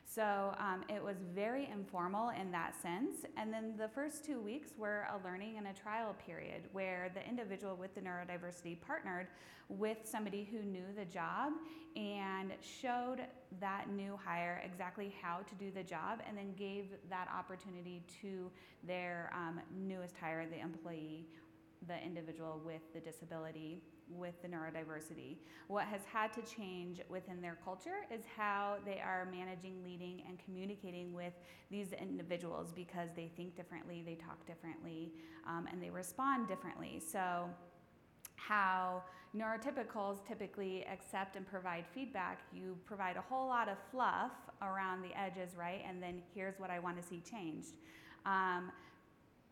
[0.09, 3.27] So um, it was very informal in that sense.
[3.37, 7.29] And then the first two weeks were a learning and a trial period where the
[7.29, 9.27] individual with the neurodiversity partnered
[9.69, 11.53] with somebody who knew the job
[11.97, 13.19] and showed
[13.61, 18.49] that new hire exactly how to do the job and then gave that opportunity to
[18.87, 21.27] their um, newest hire, the employee,
[21.89, 25.37] the individual with the disability with the neurodiversity.
[25.69, 30.39] What has had to change within their culture is how they are managing, leading, and
[30.45, 31.33] communicating with
[31.71, 35.13] these individuals because they think differently, they talk differently,
[35.47, 37.01] um, and they respond differently.
[37.01, 37.49] So,
[38.37, 39.03] how
[39.37, 42.41] neurotypicals typically accept and provide feedback.
[42.53, 45.83] You provide a whole lot of fluff around the edges, right?
[45.87, 47.75] And then here's what I want to see changed.
[48.25, 48.73] Um,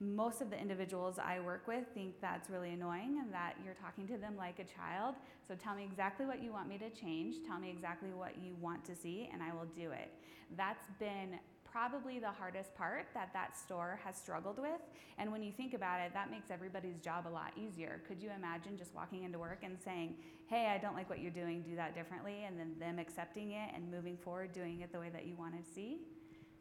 [0.01, 4.07] most of the individuals I work with think that's really annoying and that you're talking
[4.09, 5.15] to them like a child.
[5.47, 7.37] So tell me exactly what you want me to change.
[7.47, 10.11] Tell me exactly what you want to see, and I will do it.
[10.57, 11.39] That's been
[11.75, 14.81] probably the hardest part that that store has struggled with.
[15.19, 18.01] And when you think about it, that makes everybody's job a lot easier.
[18.07, 20.15] Could you imagine just walking into work and saying,
[20.47, 23.71] hey, I don't like what you're doing, do that differently, and then them accepting it
[23.75, 25.99] and moving forward, doing it the way that you want to see?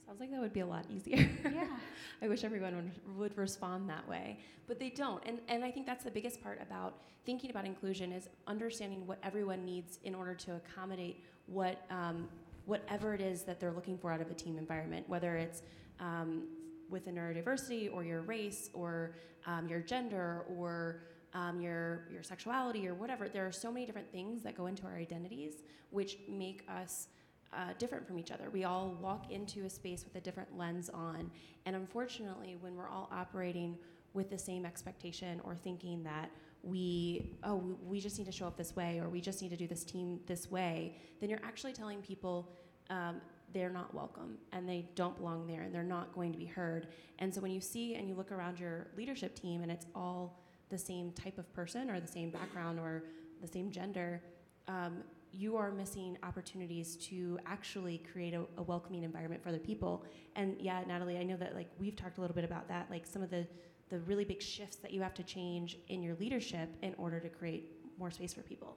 [0.06, 1.30] Sounds like that would be a lot easier.
[1.44, 1.68] Yeah.
[2.22, 5.24] I wish everyone would, would respond that way, but they don't.
[5.26, 9.18] And, and I think that's the biggest part about thinking about inclusion is understanding what
[9.24, 12.28] everyone needs in order to accommodate what um,
[12.66, 15.64] whatever it is that they're looking for out of a team environment, whether it's
[16.00, 16.44] um,
[16.90, 22.88] with a neurodiversity or your race or um, your gender or um, your your sexuality
[22.88, 23.28] or whatever.
[23.28, 27.08] There are so many different things that go into our identities, which make us
[27.56, 28.50] uh, different from each other.
[28.50, 31.32] We all walk into a space with a different lens on,
[31.66, 33.78] and unfortunately, when we're all operating
[34.14, 36.30] with the same expectation or thinking that
[36.64, 39.58] we oh we just need to show up this way or we just need to
[39.58, 42.50] do this team this way then you're actually telling people
[42.90, 43.20] um,
[43.54, 46.88] they're not welcome and they don't belong there and they're not going to be heard
[47.20, 50.40] and so when you see and you look around your leadership team and it's all
[50.70, 53.04] the same type of person or the same background or
[53.42, 54.22] the same gender
[54.70, 55.04] um,
[55.34, 60.56] you are missing opportunities to actually create a, a welcoming environment for other people and
[60.60, 63.22] yeah natalie i know that like we've talked a little bit about that like some
[63.22, 63.46] of the
[63.94, 67.30] the really big shifts that you have to change in your leadership in order to
[67.30, 67.70] create
[68.00, 68.76] more space for people.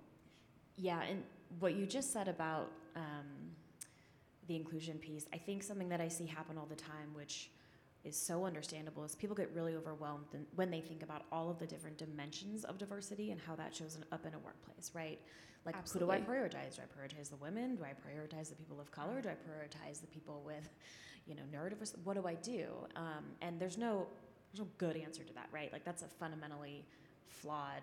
[0.77, 1.23] Yeah, and
[1.59, 3.25] what you just said about um,
[4.47, 7.51] the inclusion piece, I think something that I see happen all the time, which
[8.07, 11.67] is so understandable, is people get really overwhelmed when they think about all of the
[11.67, 15.21] different dimensions of diversity and how that shows up in a workplace, right?
[15.65, 16.19] Like, Absolutely.
[16.19, 16.77] who do I prioritize?
[16.77, 17.75] Do I prioritize the women?
[17.75, 19.21] Do I prioritize the people of color?
[19.21, 20.71] Do I prioritize the people with,
[21.27, 21.99] you know, neurodiversity?
[22.05, 22.69] What do I do?
[22.95, 24.07] Um, and there's no
[24.53, 25.73] there's no good answer to that, right?
[25.73, 26.85] Like that's a fundamentally
[27.27, 27.83] flawed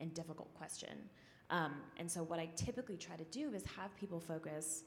[0.00, 1.08] and difficult question.
[1.50, 4.82] Um, and so what I typically try to do is have people focus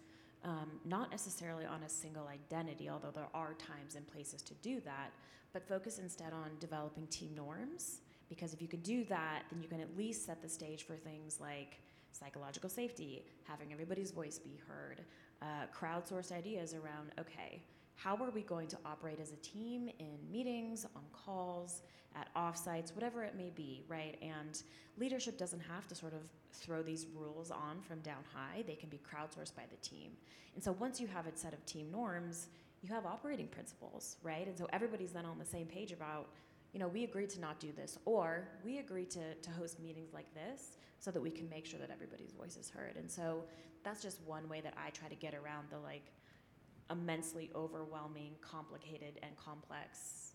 [0.47, 4.79] um, not necessarily on a single identity, although there are times and places to do
[4.81, 5.11] that,
[5.53, 8.01] but focus instead on developing team norms.
[8.29, 10.95] Because if you can do that, then you can at least set the stage for
[10.95, 11.79] things like
[12.11, 15.01] psychological safety, having everybody's voice be heard,
[15.41, 17.61] uh, crowdsourced ideas around, okay,
[17.95, 21.81] how are we going to operate as a team in meetings, on calls,
[22.15, 24.15] at offsites, whatever it may be, right?
[24.21, 24.61] And
[24.97, 28.63] leadership doesn't have to sort of throw these rules on from down high.
[28.65, 30.11] They can be crowdsourced by the team.
[30.55, 32.47] And so once you have a set of team norms,
[32.81, 34.47] you have operating principles, right?
[34.47, 36.27] And so everybody's then on the same page about,
[36.73, 40.13] you know, we agreed to not do this, or we agreed to, to host meetings
[40.13, 42.95] like this so that we can make sure that everybody's voice is heard.
[42.97, 43.43] And so
[43.83, 46.11] that's just one way that I try to get around the like,
[46.89, 50.26] immensely overwhelming, complicated, and complex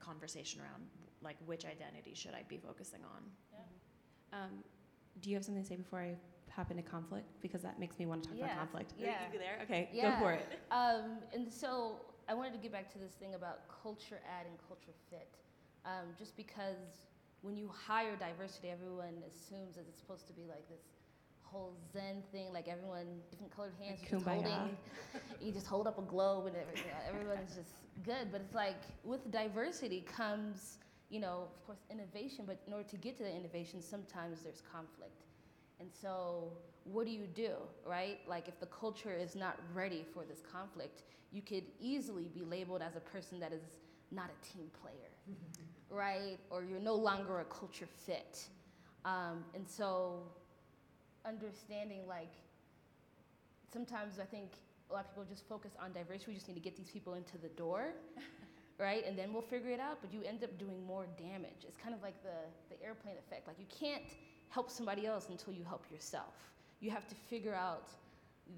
[0.00, 0.84] conversation around
[1.22, 3.22] like which identity should I be focusing on.
[3.52, 4.38] Yeah.
[4.38, 4.50] Um,
[5.20, 6.14] do you have something to say before I
[6.50, 7.26] hop into conflict?
[7.40, 8.44] Because that makes me want to talk yeah.
[8.46, 8.94] about conflict.
[8.98, 9.08] Yeah.
[9.08, 9.58] Are you there?
[9.62, 10.12] Okay, yeah.
[10.12, 10.46] go for it.
[10.70, 14.56] Um, and so I wanted to get back to this thing about culture add and
[14.66, 15.28] culture fit.
[15.84, 17.08] Um, just because
[17.42, 20.82] when you hire diversity, everyone assumes that it's supposed to be like this
[21.50, 24.76] whole Zen thing, like everyone, different colored hands, just holding,
[25.40, 27.72] you just hold up a globe and you know, everyone's just
[28.04, 28.30] good.
[28.30, 30.78] But it's like with diversity comes,
[31.10, 34.62] you know, of course, innovation, but in order to get to the innovation, sometimes there's
[34.72, 35.24] conflict.
[35.80, 36.52] And so,
[36.84, 37.52] what do you do,
[37.86, 38.18] right?
[38.26, 42.82] Like, if the culture is not ready for this conflict, you could easily be labeled
[42.82, 43.62] as a person that is
[44.10, 45.36] not a team player,
[45.90, 46.38] right?
[46.50, 48.48] Or you're no longer a culture fit.
[49.04, 50.22] Um, and so,
[51.28, 52.32] understanding like
[53.72, 54.50] sometimes I think
[54.90, 56.32] a lot of people just focus on diversity.
[56.32, 57.88] We just need to get these people into the door,
[58.78, 59.04] right?
[59.06, 59.98] And then we'll figure it out.
[60.00, 61.66] But you end up doing more damage.
[61.66, 62.38] It's kind of like the,
[62.74, 63.46] the airplane effect.
[63.46, 64.02] Like you can't
[64.48, 66.34] help somebody else until you help yourself.
[66.80, 67.88] You have to figure out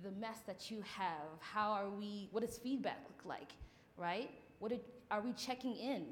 [0.04, 1.26] the mess that you have.
[1.40, 3.50] How are we, what does feedback look like,
[3.96, 4.30] right?
[4.60, 4.80] What did,
[5.10, 6.06] are we checking in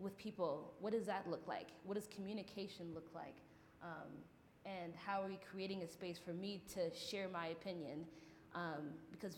[0.00, 0.72] with people?
[0.80, 1.68] What does that look like?
[1.84, 3.36] What does communication look like?
[3.82, 4.08] Um,
[4.64, 8.04] and how are we creating a space for me to share my opinion?
[8.54, 9.36] Um, because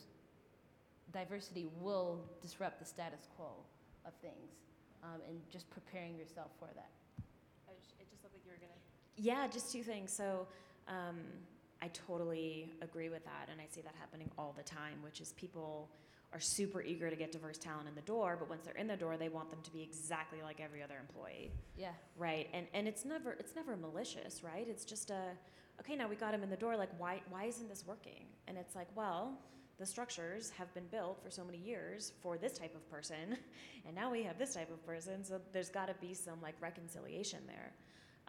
[1.12, 3.50] diversity will disrupt the status quo
[4.06, 4.52] of things
[5.02, 6.90] um, and just preparing yourself for that.
[8.00, 8.72] It just looked like you were gonna.
[9.16, 10.12] Yeah just two things.
[10.12, 10.46] So
[10.88, 11.20] um,
[11.82, 15.32] i totally agree with that and i see that happening all the time which is
[15.32, 15.90] people
[16.32, 18.96] are super eager to get diverse talent in the door, but once they're in the
[18.96, 21.92] door, they want them to be exactly like every other employee, Yeah.
[22.16, 22.48] right?
[22.54, 24.66] And and it's never it's never malicious, right?
[24.68, 25.22] It's just a
[25.80, 26.76] okay, now we got him in the door.
[26.76, 28.26] Like, why why isn't this working?
[28.48, 29.38] And it's like, well,
[29.78, 33.36] the structures have been built for so many years for this type of person,
[33.86, 35.24] and now we have this type of person.
[35.24, 37.72] So there's got to be some like reconciliation there.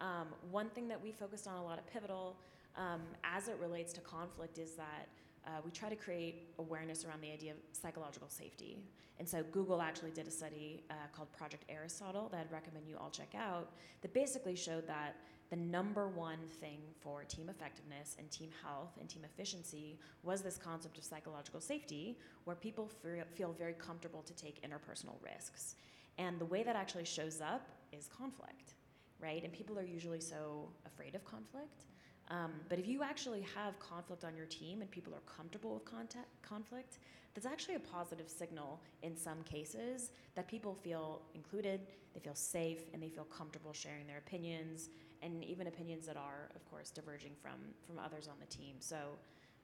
[0.00, 2.36] Um, one thing that we focused on a lot of Pivotal,
[2.76, 5.08] um, as it relates to conflict, is that
[5.46, 8.78] uh, we try to create awareness around the idea of psychological safety.
[9.18, 12.96] And so Google actually did a study uh, called Project Aristotle that I'd recommend you
[12.98, 13.70] all check out
[14.02, 15.16] that basically showed that
[15.50, 20.56] the number one thing for team effectiveness and team health and team efficiency was this
[20.56, 22.90] concept of psychological safety, where people
[23.34, 25.76] feel very comfortable to take interpersonal risks.
[26.18, 28.74] And the way that actually shows up is conflict,
[29.20, 29.44] right?
[29.44, 31.84] And people are usually so afraid of conflict.
[32.30, 35.84] Um, but if you actually have conflict on your team and people are comfortable with
[35.84, 36.98] contact, conflict,
[37.34, 41.80] that's actually a positive signal in some cases that people feel included,
[42.14, 44.88] they feel safe, and they feel comfortable sharing their opinions,
[45.20, 48.76] and even opinions that are, of course, diverging from from others on the team.
[48.78, 48.96] So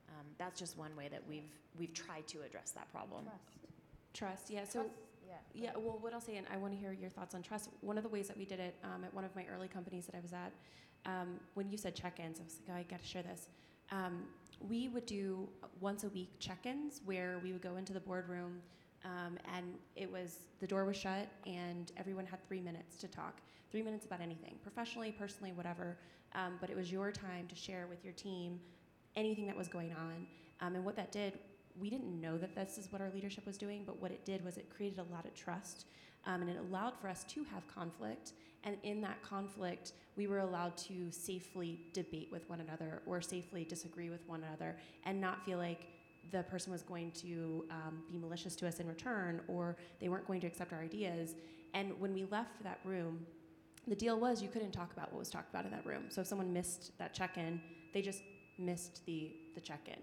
[0.08, 3.24] um, that's just one way that we've we've tried to address that problem.
[3.24, 3.60] Trust.
[4.12, 4.64] Trust, yeah.
[4.64, 4.94] So, Trust.
[5.28, 5.36] Yeah.
[5.54, 7.68] yeah, well, what I'll say, and I want to hear your thoughts on trust.
[7.82, 10.06] One of the ways that we did it um, at one of my early companies
[10.06, 10.52] that I was at,
[11.06, 13.48] um, when you said check-ins, I was like, oh, I got to share this.
[13.90, 14.24] Um,
[14.68, 15.48] we would do
[15.80, 18.60] once a week check-ins where we would go into the boardroom,
[19.04, 23.40] um, and it was the door was shut, and everyone had three minutes to talk.
[23.70, 25.96] Three minutes about anything, professionally, personally, whatever.
[26.34, 28.60] Um, but it was your time to share with your team
[29.16, 30.26] anything that was going on.
[30.60, 31.38] Um, and what that did,
[31.80, 34.44] we didn't know that this is what our leadership was doing, but what it did
[34.44, 35.86] was it created a lot of trust.
[36.26, 38.32] Um, and it allowed for us to have conflict.
[38.64, 43.64] And in that conflict, we were allowed to safely debate with one another or safely
[43.64, 45.86] disagree with one another and not feel like
[46.30, 50.26] the person was going to um, be malicious to us in return or they weren't
[50.26, 51.34] going to accept our ideas.
[51.74, 53.26] And when we left that room,
[53.88, 56.04] the deal was you couldn't talk about what was talked about in that room.
[56.08, 57.60] So if someone missed that check in,
[57.92, 58.22] they just
[58.58, 59.98] missed the, the check in.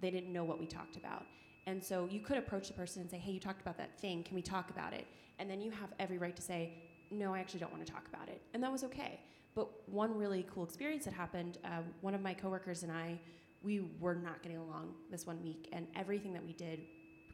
[0.00, 1.26] They didn't know what we talked about.
[1.66, 4.22] And so you could approach the person and say, hey, you talked about that thing.
[4.22, 5.06] Can we talk about it?
[5.38, 6.72] And then you have every right to say,
[7.10, 8.42] no, I actually don't want to talk about it.
[8.54, 9.20] And that was okay.
[9.54, 13.18] But one really cool experience that happened uh, one of my coworkers and I,
[13.62, 15.68] we were not getting along this one week.
[15.72, 16.80] And everything that we did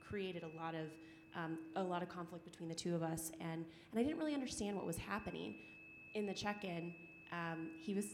[0.00, 0.86] created a lot of
[1.34, 4.34] um, a lot of conflict between the two of us, and, and I didn't really
[4.34, 5.54] understand what was happening.
[6.14, 6.92] In the check-in,
[7.32, 8.04] um, he was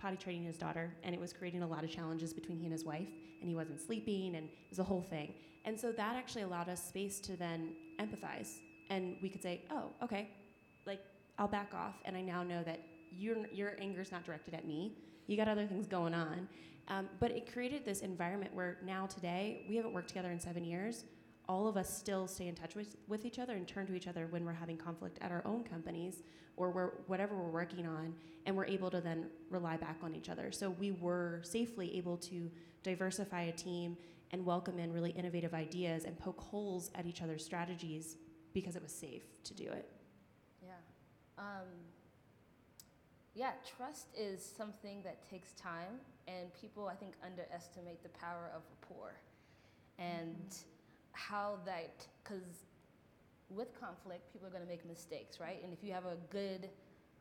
[0.00, 2.72] potty training his daughter, and it was creating a lot of challenges between he and
[2.72, 3.08] his wife,
[3.40, 5.34] and he wasn't sleeping, and it was a whole thing.
[5.64, 8.58] And so that actually allowed us space to then empathize,
[8.90, 10.30] and we could say, "Oh, okay,
[10.86, 11.00] like
[11.38, 12.80] I'll back off, and I now know that
[13.10, 14.96] your your anger is not directed at me.
[15.26, 16.48] You got other things going on."
[16.88, 20.64] Um, but it created this environment where now today we haven't worked together in seven
[20.64, 21.04] years.
[21.48, 24.08] All of us still stay in touch with, with each other and turn to each
[24.08, 26.22] other when we're having conflict at our own companies
[26.56, 28.14] or we're, whatever we're working on,
[28.46, 30.50] and we're able to then rely back on each other.
[30.50, 32.50] So we were safely able to
[32.82, 33.96] diversify a team
[34.32, 38.16] and welcome in really innovative ideas and poke holes at each other's strategies
[38.54, 39.95] because it was safe to do it.
[41.36, 41.42] Yeah.
[41.44, 41.68] Um,
[43.34, 48.62] yeah, trust is something that takes time, and people, I think, underestimate the power of
[48.80, 49.20] rapport
[49.98, 50.54] and
[51.12, 52.64] how that, because
[53.50, 55.62] with conflict, people are going to make mistakes, right?
[55.62, 56.70] And if you have a good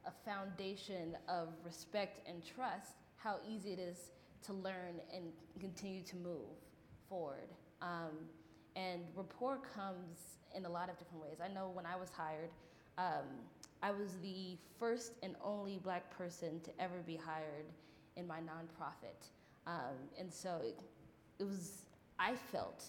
[0.05, 4.11] a foundation of respect and trust, how easy it is
[4.43, 5.25] to learn and
[5.59, 6.45] continue to move
[7.09, 7.49] forward.
[7.81, 8.11] Um,
[8.75, 11.37] and rapport comes in a lot of different ways.
[11.43, 12.49] I know when I was hired,
[12.97, 13.25] um,
[13.81, 17.65] I was the first and only black person to ever be hired
[18.15, 19.29] in my nonprofit.
[19.67, 20.79] Um, and so it,
[21.39, 21.83] it was,
[22.19, 22.85] I felt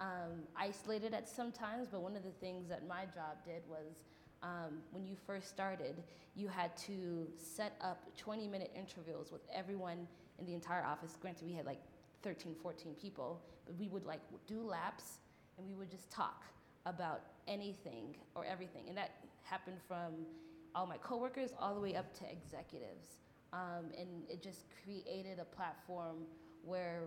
[0.00, 4.04] um, isolated at some times, but one of the things that my job did was
[4.42, 6.02] um, when you first started,
[6.34, 10.06] you had to set up 20 minute interviews with everyone
[10.38, 11.16] in the entire office.
[11.20, 11.80] Granted, we had like
[12.22, 15.18] 13, 14 people, but we would like do laps
[15.56, 16.44] and we would just talk
[16.84, 18.84] about anything or everything.
[18.88, 19.12] And that
[19.48, 20.26] happened from
[20.74, 23.18] all my coworkers all the way up to executives.
[23.52, 26.16] Um, and it just created a platform
[26.62, 27.04] where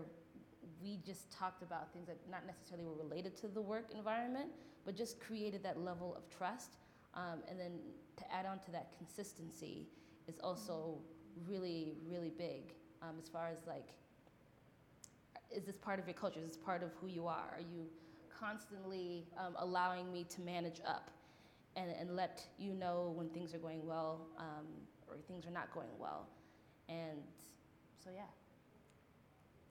[0.82, 4.50] we just talked about things that not necessarily were related to the work environment,
[4.84, 6.78] but just created that level of trust.
[7.14, 7.72] Um, and then
[8.16, 9.86] to add on to that, consistency
[10.26, 10.98] is also
[11.46, 13.88] really, really big um, as far as like,
[15.54, 16.40] is this part of your culture?
[16.40, 17.54] Is this part of who you are?
[17.54, 17.86] Are you
[18.38, 21.10] constantly um, allowing me to manage up
[21.76, 24.66] and, and let you know when things are going well um,
[25.08, 26.26] or things are not going well?
[26.88, 27.18] And
[28.02, 28.22] so, yeah.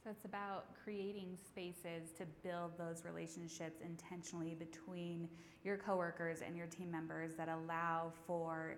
[0.03, 5.27] So it's about creating spaces to build those relationships intentionally between
[5.63, 8.77] your coworkers and your team members that allow for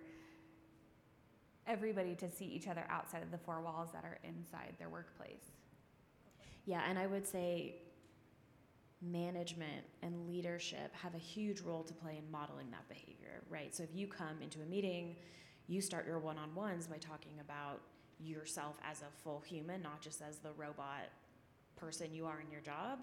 [1.67, 5.51] everybody to see each other outside of the four walls that are inside their workplace.
[6.65, 7.76] Yeah, and I would say
[9.02, 13.76] management and leadership have a huge role to play in modeling that behavior, right?
[13.76, 15.16] So if you come into a meeting,
[15.68, 17.82] you start your one on ones by talking about
[18.20, 21.10] yourself as a full human, not just as the robot
[21.76, 22.99] person you are in your job.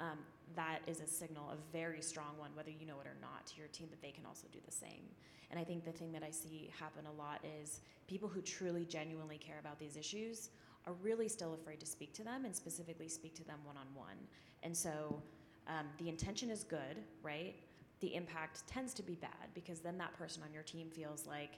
[0.00, 0.18] Um,
[0.56, 3.58] that is a signal, a very strong one, whether you know it or not, to
[3.58, 5.04] your team that they can also do the same.
[5.50, 8.86] And I think the thing that I see happen a lot is people who truly,
[8.86, 10.48] genuinely care about these issues
[10.86, 13.86] are really still afraid to speak to them and specifically speak to them one on
[13.94, 14.16] one.
[14.62, 15.22] And so
[15.68, 17.54] um, the intention is good, right?
[18.00, 21.52] The impact tends to be bad because then that person on your team feels like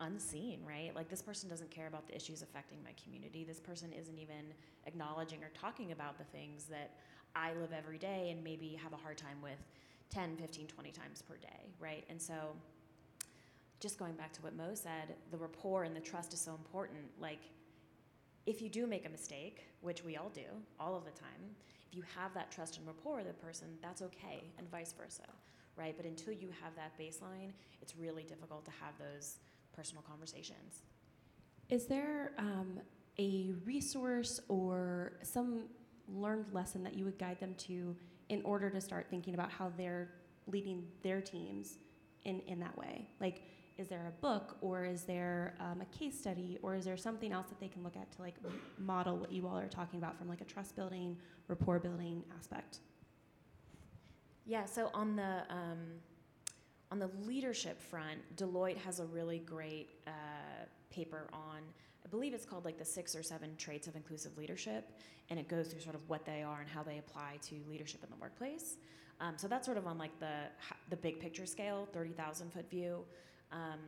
[0.00, 0.94] unseen, right?
[0.94, 3.44] Like this person doesn't care about the issues affecting my community.
[3.44, 4.52] This person isn't even
[4.86, 6.92] acknowledging or talking about the things that
[7.36, 9.58] I live every day and maybe have a hard time with
[10.10, 12.04] 10, 15, 20 times per day, right?
[12.08, 12.34] And so
[13.78, 17.00] just going back to what Mo said, the rapport and the trust is so important.
[17.20, 17.40] Like
[18.46, 20.46] if you do make a mistake, which we all do
[20.78, 21.54] all of the time,
[21.92, 25.24] you have that trust and rapport with the person, that's okay, and vice versa,
[25.76, 25.94] right?
[25.96, 29.38] But until you have that baseline, it's really difficult to have those
[29.72, 30.82] personal conversations.
[31.68, 32.80] Is there um,
[33.18, 35.64] a resource or some
[36.08, 37.96] learned lesson that you would guide them to
[38.28, 40.08] in order to start thinking about how they're
[40.46, 41.78] leading their teams
[42.24, 43.08] in, in that way?
[43.20, 43.42] Like,
[43.80, 47.32] is there a book or is there um, a case study or is there something
[47.32, 48.34] else that they can look at to like
[48.78, 51.16] model what you all are talking about from like a trust building
[51.48, 52.78] rapport building aspect?
[54.44, 55.78] Yeah so on the um,
[56.92, 60.10] on the leadership front deloitte has a really great uh,
[60.90, 61.60] paper on
[62.04, 64.90] i believe it's called like the six or seven traits of inclusive leadership
[65.30, 68.02] and it goes through sort of what they are and how they apply to leadership
[68.02, 68.76] in the workplace.
[69.20, 70.48] Um, so that's sort of on like the
[70.88, 73.04] the big picture scale 30000 foot view
[73.52, 73.78] um,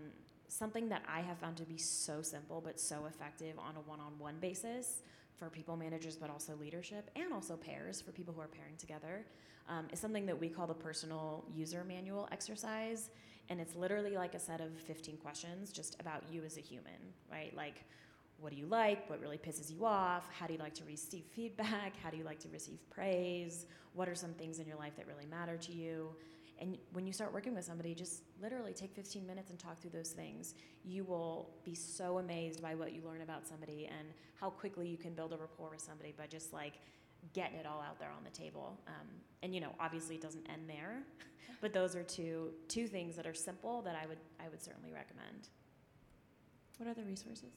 [0.49, 4.01] something that I have found to be so simple but so effective on a one
[4.01, 5.03] on one basis
[5.37, 9.25] for people managers, but also leadership, and also pairs for people who are pairing together,
[9.69, 13.11] um, is something that we call the personal user manual exercise.
[13.49, 17.01] And it's literally like a set of 15 questions just about you as a human,
[17.31, 17.55] right?
[17.57, 17.85] Like,
[18.39, 19.09] what do you like?
[19.09, 20.29] What really pisses you off?
[20.33, 21.95] How do you like to receive feedback?
[22.03, 23.67] How do you like to receive praise?
[23.95, 26.09] What are some things in your life that really matter to you?
[26.63, 29.91] And when you start working with somebody, just literally take 15 minutes and talk through
[29.91, 30.55] those things.
[30.85, 34.07] You will be so amazed by what you learn about somebody and
[34.37, 36.75] how quickly you can build a rapport with somebody by just like
[37.33, 38.79] getting it all out there on the table.
[38.87, 39.09] Um,
[39.43, 41.03] and you know, obviously, it doesn't end there,
[41.61, 44.93] but those are two two things that are simple that I would I would certainly
[44.93, 45.49] recommend.
[46.79, 47.51] What are the resources?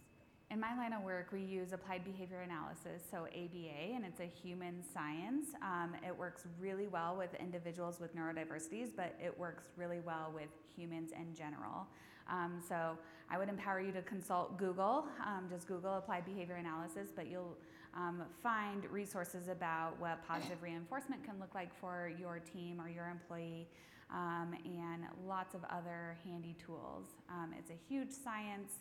[0.52, 4.30] In my line of work, we use applied behavior analysis, so ABA, and it's a
[4.44, 5.48] human science.
[5.64, 10.50] Um, it works really well with individuals with neurodiversities, but it works really well with
[10.76, 11.88] humans in general.
[12.30, 12.96] Um, so
[13.30, 17.58] I would empower you to consult Google, um, just Google applied behavior analysis, but you'll
[17.96, 23.10] um, find resources about what positive reinforcement can look like for your team or your
[23.10, 23.68] employee.
[24.14, 27.08] Um, and lots of other handy tools.
[27.28, 28.74] Um, it's a huge science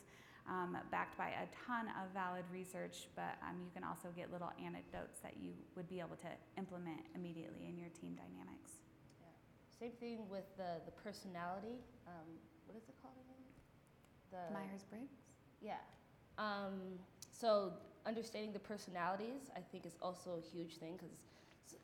[0.48, 4.52] um, backed by a ton of valid research, but um, you can also get little
[4.60, 6.28] anecdotes that you would be able to
[6.58, 8.84] implement immediately in your team dynamics.
[9.20, 9.32] Yeah.
[9.78, 11.80] Same thing with the, the personality.
[12.06, 12.28] Um,
[12.66, 13.40] what is it called again?
[14.30, 15.16] The Myers Briggs?
[15.62, 15.80] Yeah.
[16.36, 17.00] Um,
[17.32, 17.72] so
[18.04, 21.14] understanding the personalities, I think, is also a huge thing because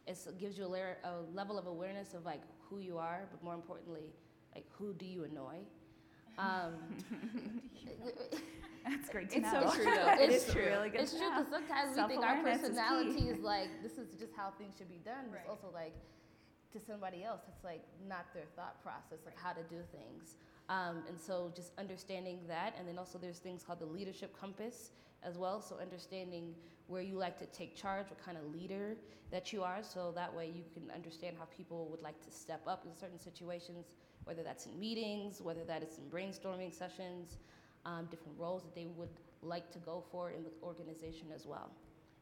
[0.06, 3.42] it gives you a, layer, a level of awareness of like who you are, but
[3.42, 4.12] more importantly,
[4.54, 5.56] like who do you annoy.
[6.38, 6.72] Um,
[8.84, 9.70] That's great to it's know.
[9.70, 10.14] so true, though.
[10.18, 10.64] it's it's true.
[10.64, 11.02] really good.
[11.02, 14.32] It's true because sometimes we think our Self-awareness is personality is, like this is just
[14.34, 15.26] how things should be done.
[15.30, 15.40] But Right.
[15.44, 15.92] it's also like
[16.72, 20.36] to somebody else, it's like not their thought process of how to do things.
[20.68, 24.92] Um, and so just understanding that, and then also there's things called the leadership compass
[25.22, 25.60] as well.
[25.60, 26.54] So understanding
[26.86, 28.96] where you like to take charge, what kind of leader
[29.30, 32.62] that you are, so that way you can understand how people would like to step
[32.66, 33.86] up in certain situations,
[34.24, 37.38] whether that's in meetings, whether that is in brainstorming sessions,
[37.86, 39.08] um, different roles that they would
[39.42, 41.70] like to go for in the organization as well.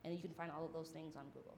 [0.04, 1.56] And you can find all of those things on Google.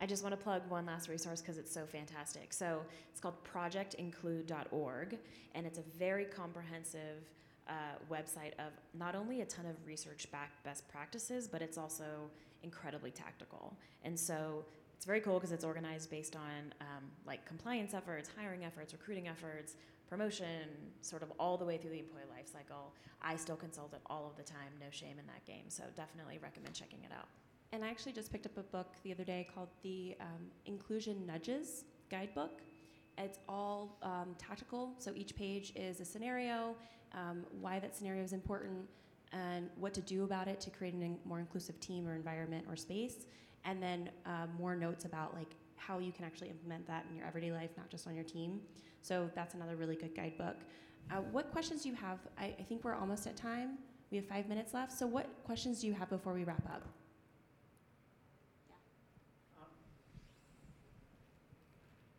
[0.00, 2.52] I just want to plug one last resource because it's so fantastic.
[2.52, 2.80] So
[3.10, 5.18] it's called projectinclude.org,
[5.54, 7.22] and it's a very comprehensive
[7.68, 7.72] uh,
[8.10, 12.28] website of not only a ton of research backed best practices, but it's also
[12.62, 13.76] incredibly tactical.
[14.02, 14.64] And so
[15.04, 19.28] it's very cool because it's organized based on um, like compliance efforts, hiring efforts, recruiting
[19.28, 19.76] efforts,
[20.08, 20.70] promotion,
[21.02, 22.94] sort of all the way through the employee life cycle.
[23.20, 25.64] I still consult it all of the time, no shame in that game.
[25.68, 27.28] So definitely recommend checking it out.
[27.72, 31.26] and I actually just picked up a book the other day called the um, Inclusion
[31.26, 32.62] Nudges Guidebook.
[33.18, 36.76] It's all um, tactical, so each page is a scenario,
[37.12, 38.88] um, why that scenario is important,
[39.32, 42.76] and what to do about it to create a more inclusive team or environment or
[42.76, 43.26] space,
[43.64, 47.26] and then uh, more notes about like how you can actually implement that in your
[47.26, 48.60] everyday life, not just on your team.
[49.02, 50.56] So that's another really good guidebook.
[51.10, 52.18] Uh, what questions do you have?
[52.38, 53.78] I, I think we're almost at time.
[54.10, 54.92] We have five minutes left.
[54.92, 56.82] So what questions do you have before we wrap up?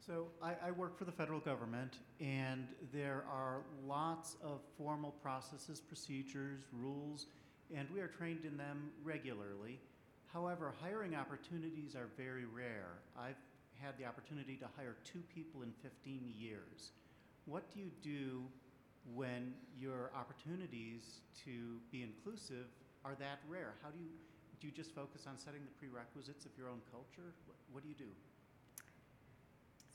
[0.05, 5.79] So I, I, work for the federal government, and there are lots of formal processes,
[5.79, 7.25] procedures, rules,
[7.75, 9.79] and we are trained in them regularly.
[10.35, 12.99] However, hiring opportunities are very rare.
[13.17, 13.39] I've
[13.79, 16.91] had the opportunity to hire two people in 15 years.
[17.45, 18.43] What do you do
[19.15, 22.67] when your opportunities to be inclusive
[23.05, 23.75] are that rare?
[23.81, 24.11] How do you
[24.59, 27.31] do you just focus on setting the prerequisites of your own culture?
[27.47, 28.11] What, what do you do?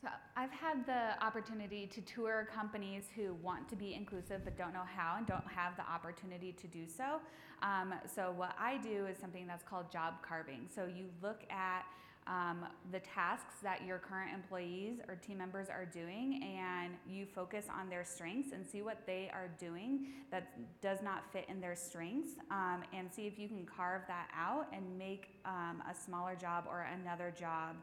[0.03, 4.73] So I've had the opportunity to tour companies who want to be inclusive but don't
[4.73, 7.21] know how and don't have the opportunity to do so.
[7.63, 10.69] Um, so what I do is something that's called job carving.
[10.75, 11.85] So you look at
[12.27, 17.67] um, the tasks that your current employees or team members are doing and you focus
[17.75, 20.49] on their strengths and see what they are doing that
[20.81, 24.67] does not fit in their strengths um, and see if you can carve that out
[24.73, 27.77] and make um, a smaller job or another job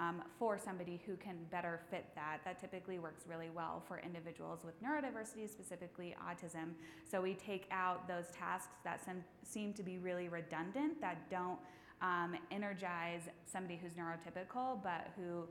[0.00, 2.38] um, for somebody who can better fit that.
[2.44, 6.72] That typically works really well for individuals with neurodiversity, specifically autism.
[7.10, 11.58] So we take out those tasks that sem- seem to be really redundant, that don't
[12.00, 15.46] um, energize somebody who's neurotypical, but who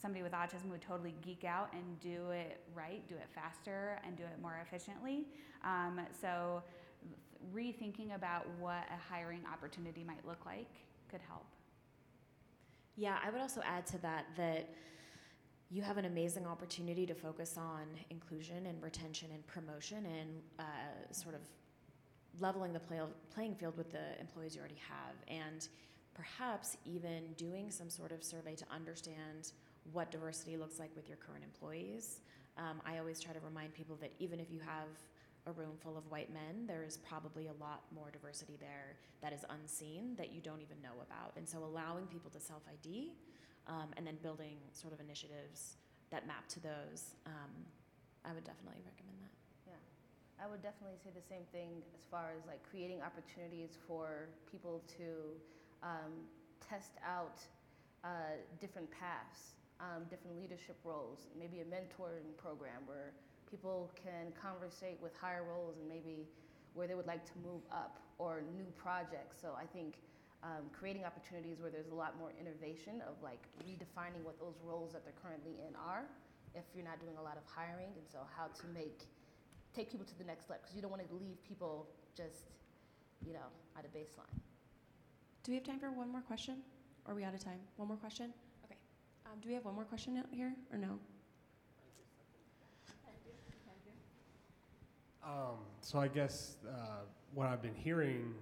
[0.00, 4.16] somebody with autism would totally geek out and do it right, do it faster, and
[4.16, 5.26] do it more efficiently.
[5.64, 6.62] Um, so,
[7.52, 10.70] rethinking about what a hiring opportunity might look like
[11.10, 11.46] could help.
[12.96, 14.68] Yeah, I would also add to that that
[15.70, 21.12] you have an amazing opportunity to focus on inclusion and retention and promotion and uh,
[21.12, 21.40] sort of
[22.40, 23.00] leveling the play,
[23.34, 25.68] playing field with the employees you already have and
[26.14, 29.52] perhaps even doing some sort of survey to understand
[29.92, 32.20] what diversity looks like with your current employees.
[32.58, 34.88] Um, I always try to remind people that even if you have
[35.46, 39.32] a room full of white men, there is probably a lot more diversity there that
[39.32, 41.32] is unseen that you don't even know about.
[41.36, 43.12] And so allowing people to self ID
[43.66, 45.76] um, and then building sort of initiatives
[46.10, 47.50] that map to those, um,
[48.24, 49.34] I would definitely recommend that.
[49.66, 49.82] Yeah,
[50.38, 54.82] I would definitely say the same thing as far as like creating opportunities for people
[54.98, 55.34] to
[55.82, 56.30] um,
[56.62, 57.42] test out
[58.04, 63.10] uh, different paths, um, different leadership roles, maybe a mentoring program where
[63.52, 66.24] people can conversate with higher roles and maybe
[66.72, 69.36] where they would like to move up or new projects.
[69.36, 70.00] So I think
[70.42, 74.92] um, creating opportunities where there's a lot more innovation of like redefining what those roles
[74.96, 76.08] that they're currently in are
[76.56, 79.04] if you're not doing a lot of hiring and so how to make
[79.76, 81.86] take people to the next level because you don't want to leave people
[82.16, 82.50] just
[83.24, 83.48] you know
[83.78, 84.32] at a baseline.
[85.44, 86.56] Do we have time for one more question?
[87.04, 87.60] Or are we out of time?
[87.76, 88.32] One more question?
[88.64, 88.76] Okay.
[89.26, 90.98] Um, do we have one more question out here or no
[95.24, 98.34] Um, so I guess uh, what I've been hearing,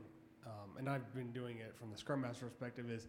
[0.46, 3.08] um, and I've been doing it from the Scrum Master perspective, is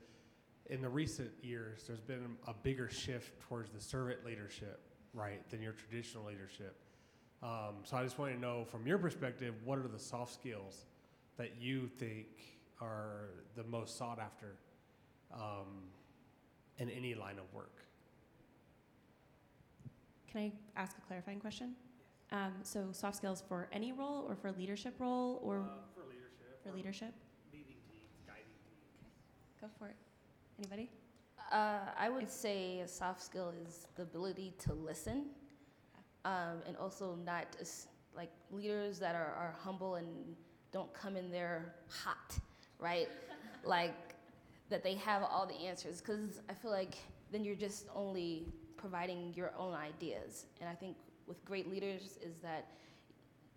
[0.67, 4.81] in the recent years there's been a bigger shift towards the servant leadership,
[5.13, 6.75] right, than your traditional leadership.
[7.41, 10.85] Um, so I just want to know, from your perspective, what are the soft skills
[11.37, 12.27] that you think
[12.79, 14.57] are the most sought after
[15.33, 15.89] um,
[16.77, 17.77] in any line of work?
[20.31, 21.75] Can I ask a clarifying question?
[22.31, 25.63] Um, so soft skills for any role or for leadership role or uh,
[25.93, 26.63] for leadership.
[26.63, 27.13] For leadership.
[27.51, 29.01] Leading teams, guiding teams.
[29.01, 29.11] Okay.
[29.61, 29.95] Go for it.
[30.57, 30.89] Anybody?
[31.51, 35.25] Uh, I would if say a soft skill is the ability to listen,
[36.23, 37.57] um, and also not
[38.15, 40.07] like leaders that are, are humble and
[40.71, 42.37] don't come in there hot,
[42.79, 43.09] right?
[43.65, 44.15] like
[44.69, 46.95] that they have all the answers, because I feel like
[47.33, 50.95] then you're just only providing your own ideas, and I think
[51.31, 52.67] with great leaders is that,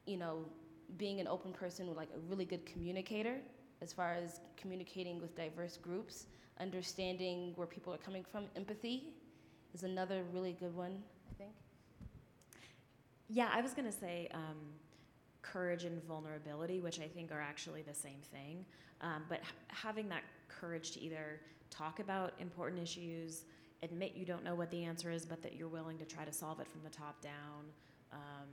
[0.07, 0.45] you know,
[0.97, 3.39] being an open person, like a really good communicator,
[3.83, 6.27] as far as communicating with diverse groups,
[6.61, 9.09] understanding where people are coming from, empathy
[9.75, 11.51] is another really good one, I think.
[13.29, 14.59] Yeah, I was going to say um,
[15.43, 18.65] courage and vulnerability, which I think are actually the same thing.
[19.01, 23.47] Um, but having that courage to either talk about important issues,
[23.85, 26.33] admit you don't know what the answer is, but that you're willing to try to
[26.33, 27.65] solve it from the top down.
[28.13, 28.49] Um,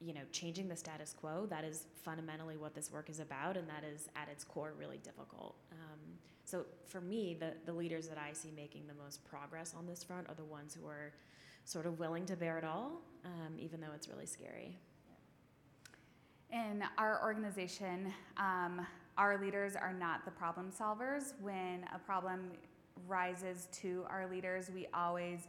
[0.00, 1.46] you know, changing the status quo.
[1.50, 4.98] That is fundamentally what this work is about, and that is at its core really
[4.98, 5.56] difficult.
[5.72, 5.98] Um,
[6.46, 10.02] so for me, the, the leaders that I see making the most progress on this
[10.02, 11.12] front are the ones who are
[11.64, 14.76] sort of willing to bear it all, um, even though it's really scary.
[16.50, 18.84] In our organization, um,
[19.18, 21.34] our leaders are not the problem solvers.
[21.40, 22.52] When a problem
[23.06, 25.46] rises to our leaders, we always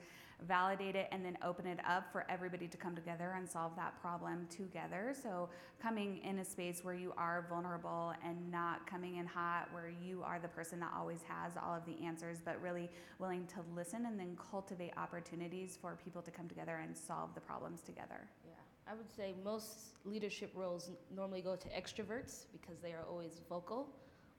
[0.47, 3.99] validate it and then open it up for everybody to come together and solve that
[4.01, 5.13] problem together.
[5.21, 5.49] So,
[5.81, 10.23] coming in a space where you are vulnerable and not coming in hot, where you
[10.23, 12.89] are the person that always has all of the answers, but really
[13.19, 17.41] willing to listen and then cultivate opportunities for people to come together and solve the
[17.41, 18.27] problems together.
[18.45, 18.53] Yeah,
[18.91, 23.89] I would say most leadership roles normally go to extroverts because they are always vocal,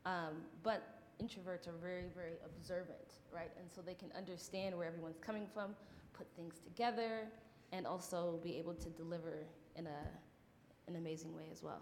[0.05, 3.51] um, but introverts are very, very observant, right?
[3.59, 5.75] And so they can understand where everyone's coming from,
[6.13, 7.29] put things together,
[7.73, 9.45] and also be able to deliver
[9.77, 11.81] in a, an amazing way as well.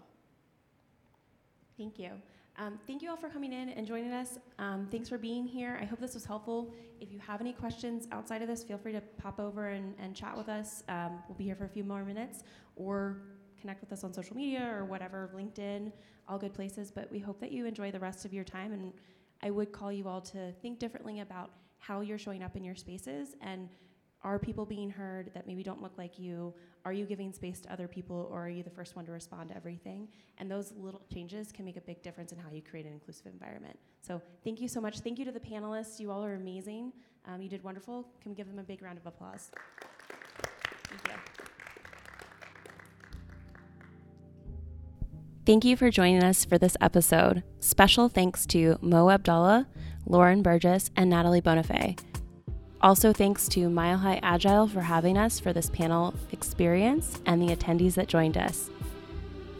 [1.77, 2.11] Thank you.
[2.57, 4.37] Um, thank you all for coming in and joining us.
[4.59, 5.79] Um, thanks for being here.
[5.81, 6.73] I hope this was helpful.
[6.99, 10.15] If you have any questions outside of this, feel free to pop over and, and
[10.15, 10.83] chat with us.
[10.89, 12.43] Um, we'll be here for a few more minutes
[12.75, 13.17] or
[13.59, 15.91] connect with us on social media or whatever, LinkedIn,
[16.27, 16.91] all good places.
[16.91, 18.73] But we hope that you enjoy the rest of your time.
[18.73, 18.91] And
[19.43, 22.75] I would call you all to think differently about how you're showing up in your
[22.75, 23.69] spaces and
[24.23, 26.53] are people being heard that maybe don't look like you?
[26.85, 29.49] Are you giving space to other people or are you the first one to respond
[29.49, 30.07] to everything?
[30.37, 33.25] And those little changes can make a big difference in how you create an inclusive
[33.27, 33.77] environment.
[34.01, 34.99] So thank you so much.
[34.99, 35.99] Thank you to the panelists.
[35.99, 36.93] You all are amazing.
[37.27, 38.07] Um, you did wonderful.
[38.21, 39.49] Can we give them a big round of applause?
[45.43, 45.75] Thank you.
[45.75, 47.43] For joining us for this episode.
[47.59, 49.67] Special thanks to Mo Abdallah,
[50.05, 51.99] Lauren Burgess, and Natalie Bonifay.
[52.81, 57.55] Also, thanks to Mile High Agile for having us for this panel experience and the
[57.55, 58.69] attendees that joined us.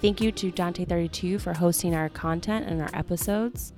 [0.02, 3.74] Thank you to Dante32 for hosting our content and our episodes.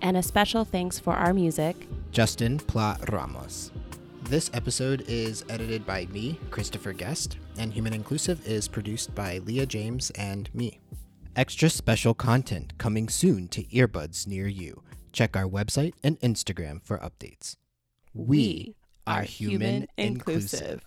[0.00, 3.72] And a special thanks for our music, Justin Pla Ramos.
[4.24, 9.66] This episode is edited by me, Christopher Guest, and Human Inclusive is produced by Leah
[9.66, 10.80] James and me.
[11.34, 14.82] Extra special content coming soon to earbuds near you.
[15.12, 17.56] Check our website and Instagram for updates.
[18.12, 18.76] We
[19.06, 20.82] are human inclusive.